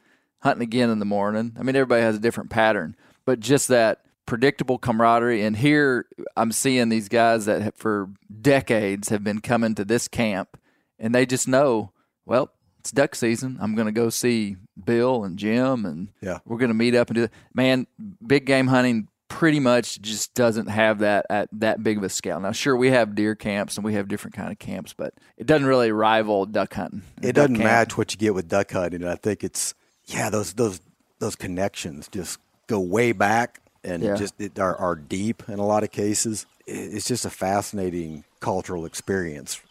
[0.42, 1.56] hunting again in the morning.
[1.60, 5.42] I mean, everybody has a different pattern, but just that predictable camaraderie.
[5.44, 8.10] And here I'm seeing these guys that have, for
[8.42, 10.58] decades have been coming to this camp
[11.00, 11.92] and they just know,
[12.26, 13.58] well, it's duck season.
[13.60, 16.40] I'm going to go see Bill and Jim and Yeah.
[16.46, 17.32] we're going to meet up and do that.
[17.54, 17.88] Man,
[18.26, 22.40] big game hunting pretty much just doesn't have that at that big of a scale.
[22.40, 25.46] Now, sure, we have deer camps and we have different kind of camps, but it
[25.48, 27.04] doesn't really rival duck hunting.
[27.22, 29.74] It Duck doesn't match what you get with duck hunting, and I think it's
[30.06, 30.80] yeah, those those
[31.20, 34.16] those connections just go way back and Yeah.
[34.16, 36.46] just it, are, are deep in a lot of cases.
[36.66, 39.62] It's just a fascinating cultural experience.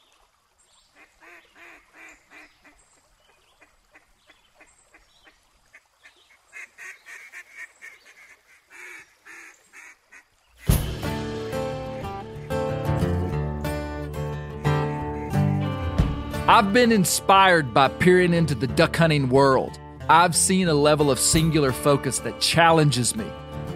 [16.49, 19.81] I've been inspired by peering into the duck hunting world.
[20.09, 23.25] I've seen a level of singular focus that challenges me.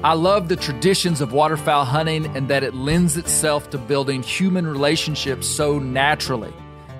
[0.04, 4.68] I love the traditions of waterfowl hunting and that it lends itself to building human
[4.68, 6.52] relationships so naturally.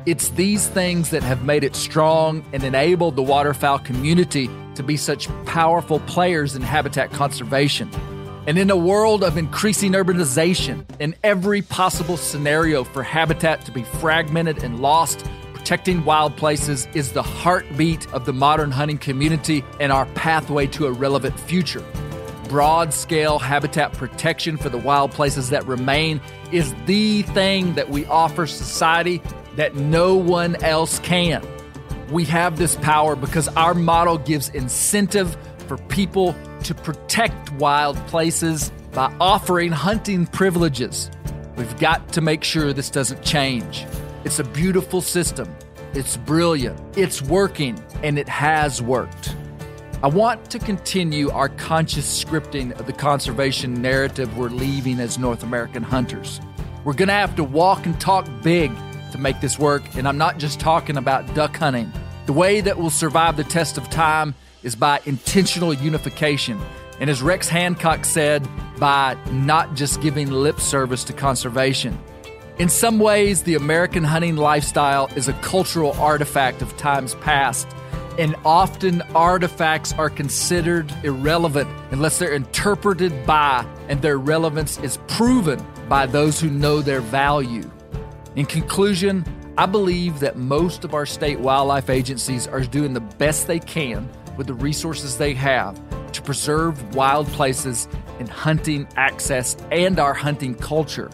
[0.07, 4.97] It's these things that have made it strong and enabled the waterfowl community to be
[4.97, 7.89] such powerful players in habitat conservation.
[8.49, 13.85] And in a world of increasing urbanization, in every possible scenario for habitat to be
[13.85, 15.25] fragmented and lost,
[15.71, 20.85] protecting wild places is the heartbeat of the modern hunting community and our pathway to
[20.87, 21.85] a relevant future.
[22.49, 28.05] Broad scale habitat protection for the wild places that remain is the thing that we
[28.07, 29.23] offer society
[29.55, 31.47] that no one else can.
[32.11, 35.37] We have this power because our model gives incentive
[35.69, 41.13] for people to protect wild places by offering hunting privileges.
[41.55, 43.87] We've got to make sure this doesn't change.
[44.23, 45.49] It's a beautiful system.
[45.95, 46.79] It's brilliant.
[46.95, 49.35] It's working, and it has worked.
[50.03, 55.43] I want to continue our conscious scripting of the conservation narrative we're leaving as North
[55.43, 56.39] American hunters.
[56.85, 58.73] We're going to have to walk and talk big
[59.13, 61.91] to make this work, and I'm not just talking about duck hunting.
[62.27, 66.61] The way that we'll survive the test of time is by intentional unification.
[67.01, 68.47] And as Rex Hancock said,
[68.79, 71.99] by not just giving lip service to conservation.
[72.61, 77.67] In some ways, the American hunting lifestyle is a cultural artifact of times past,
[78.19, 85.65] and often artifacts are considered irrelevant unless they're interpreted by and their relevance is proven
[85.89, 87.63] by those who know their value.
[88.37, 89.25] In conclusion,
[89.57, 94.07] I believe that most of our state wildlife agencies are doing the best they can
[94.37, 95.81] with the resources they have
[96.13, 97.89] to preserve wild places
[98.19, 101.11] and hunting access and our hunting culture.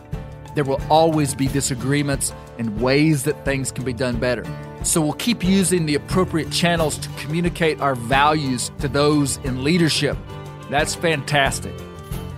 [0.57, 4.43] There will always be disagreements and ways that things can be done better.
[4.85, 10.17] So we'll keep using the appropriate channels to communicate our values to those in leadership.
[10.71, 11.75] That's fantastic.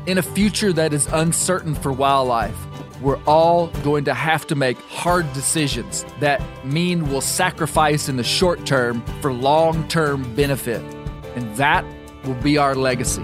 [0.07, 2.57] In a future that is uncertain for wildlife,
[3.01, 8.24] we're all going to have to make hard decisions that mean we'll sacrifice in the
[8.24, 10.82] short term for long term benefit.
[11.36, 11.85] And that
[12.24, 13.23] will be our legacy.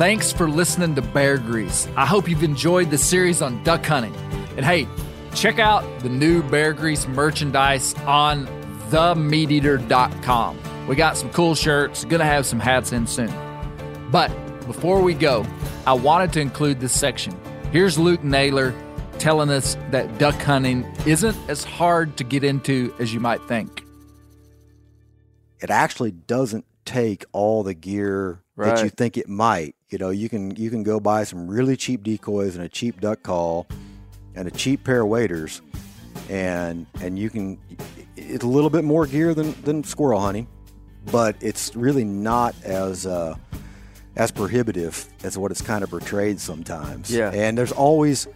[0.00, 1.86] Thanks for listening to Bear Grease.
[1.94, 4.14] I hope you've enjoyed the series on duck hunting.
[4.56, 4.88] And hey,
[5.34, 8.46] check out the new Bear Grease merchandise on
[8.88, 10.86] themeateater.com.
[10.86, 13.30] We got some cool shirts, gonna have some hats in soon.
[14.10, 14.30] But
[14.66, 15.44] before we go,
[15.86, 17.38] I wanted to include this section.
[17.70, 18.74] Here's Luke Naylor
[19.18, 23.84] telling us that duck hunting isn't as hard to get into as you might think.
[25.60, 29.74] It actually doesn't take all the gear that you think it might.
[29.90, 33.00] You know, you can you can go buy some really cheap decoys and a cheap
[33.00, 33.66] duck call
[34.34, 35.62] and a cheap pair of waders,
[36.28, 37.58] and and you can.
[38.16, 40.46] It's a little bit more gear than than squirrel hunting,
[41.10, 43.34] but it's really not as uh,
[44.16, 47.10] as prohibitive as what it's kind of portrayed sometimes.
[47.14, 47.30] Yeah.
[47.32, 48.28] and there's always.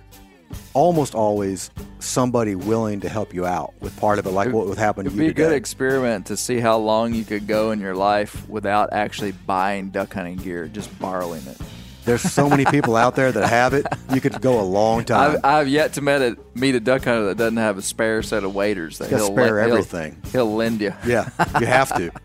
[0.72, 1.70] Almost always
[2.00, 5.08] somebody willing to help you out with part of it, like what would happen to
[5.10, 7.94] It'd you be a good experiment to see how long you could go in your
[7.94, 11.56] life without actually buying duck hunting gear, just borrowing it.
[12.04, 13.86] There's so many people out there that have it.
[14.12, 15.36] You could go a long time.
[15.36, 18.22] I've, I've yet to meet a, meet a duck hunter that doesn't have a spare
[18.22, 18.98] set of waders.
[18.98, 20.22] That he'll spare lend- he'll- everything.
[20.30, 20.92] He'll, lend you.
[21.06, 22.10] yeah, you have to.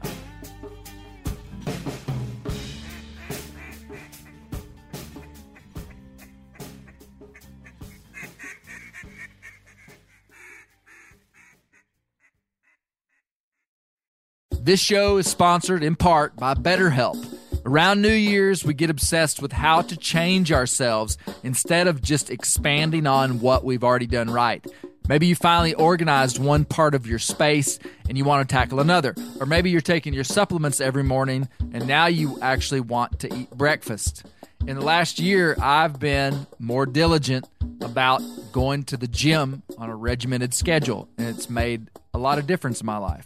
[14.69, 17.65] This show is sponsored in part by BetterHelp.
[17.65, 23.07] Around New Year's, we get obsessed with how to change ourselves instead of just expanding
[23.07, 24.63] on what we've already done right.
[25.07, 29.15] Maybe you finally organized one part of your space and you want to tackle another.
[29.39, 33.49] Or maybe you're taking your supplements every morning and now you actually want to eat
[33.49, 34.23] breakfast.
[34.67, 37.49] In the last year, I've been more diligent
[37.81, 38.21] about
[38.51, 42.81] going to the gym on a regimented schedule, and it's made a lot of difference
[42.81, 43.25] in my life.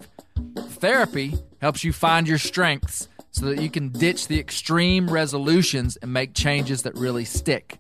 [0.84, 6.11] Therapy helps you find your strengths so that you can ditch the extreme resolutions and
[6.11, 7.80] make changes that really stick.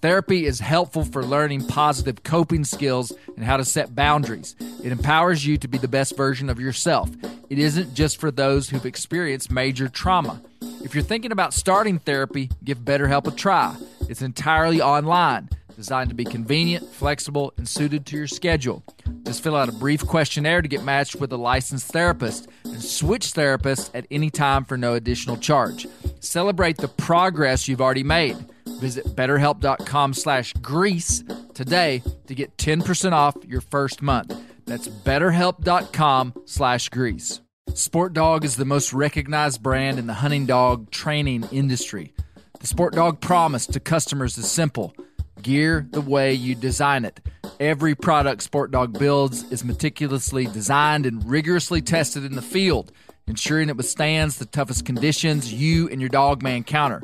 [0.00, 4.54] Therapy is helpful for learning positive coping skills and how to set boundaries.
[4.60, 7.10] It empowers you to be the best version of yourself.
[7.50, 10.40] It isn't just for those who've experienced major trauma.
[10.84, 13.74] If you're thinking about starting therapy, give BetterHelp a try.
[14.08, 18.82] It's entirely online, designed to be convenient, flexible, and suited to your schedule.
[19.24, 23.34] Just fill out a brief questionnaire to get matched with a licensed therapist and switch
[23.34, 25.86] therapists at any time for no additional charge.
[26.20, 28.36] Celebrate the progress you've already made.
[28.80, 31.22] Visit betterhelp.com slash grease
[31.54, 34.34] today to get 10% off your first month.
[34.64, 37.40] That's betterhelp.com slash grease.
[37.74, 42.14] Sport Dog is the most recognized brand in the hunting dog training industry.
[42.60, 44.94] The Sport Dog promise to customers is simple
[45.42, 47.20] gear the way you design it.
[47.60, 52.92] Every product Sport Dog builds is meticulously designed and rigorously tested in the field,
[53.26, 57.02] ensuring it withstands the toughest conditions you and your dog may encounter.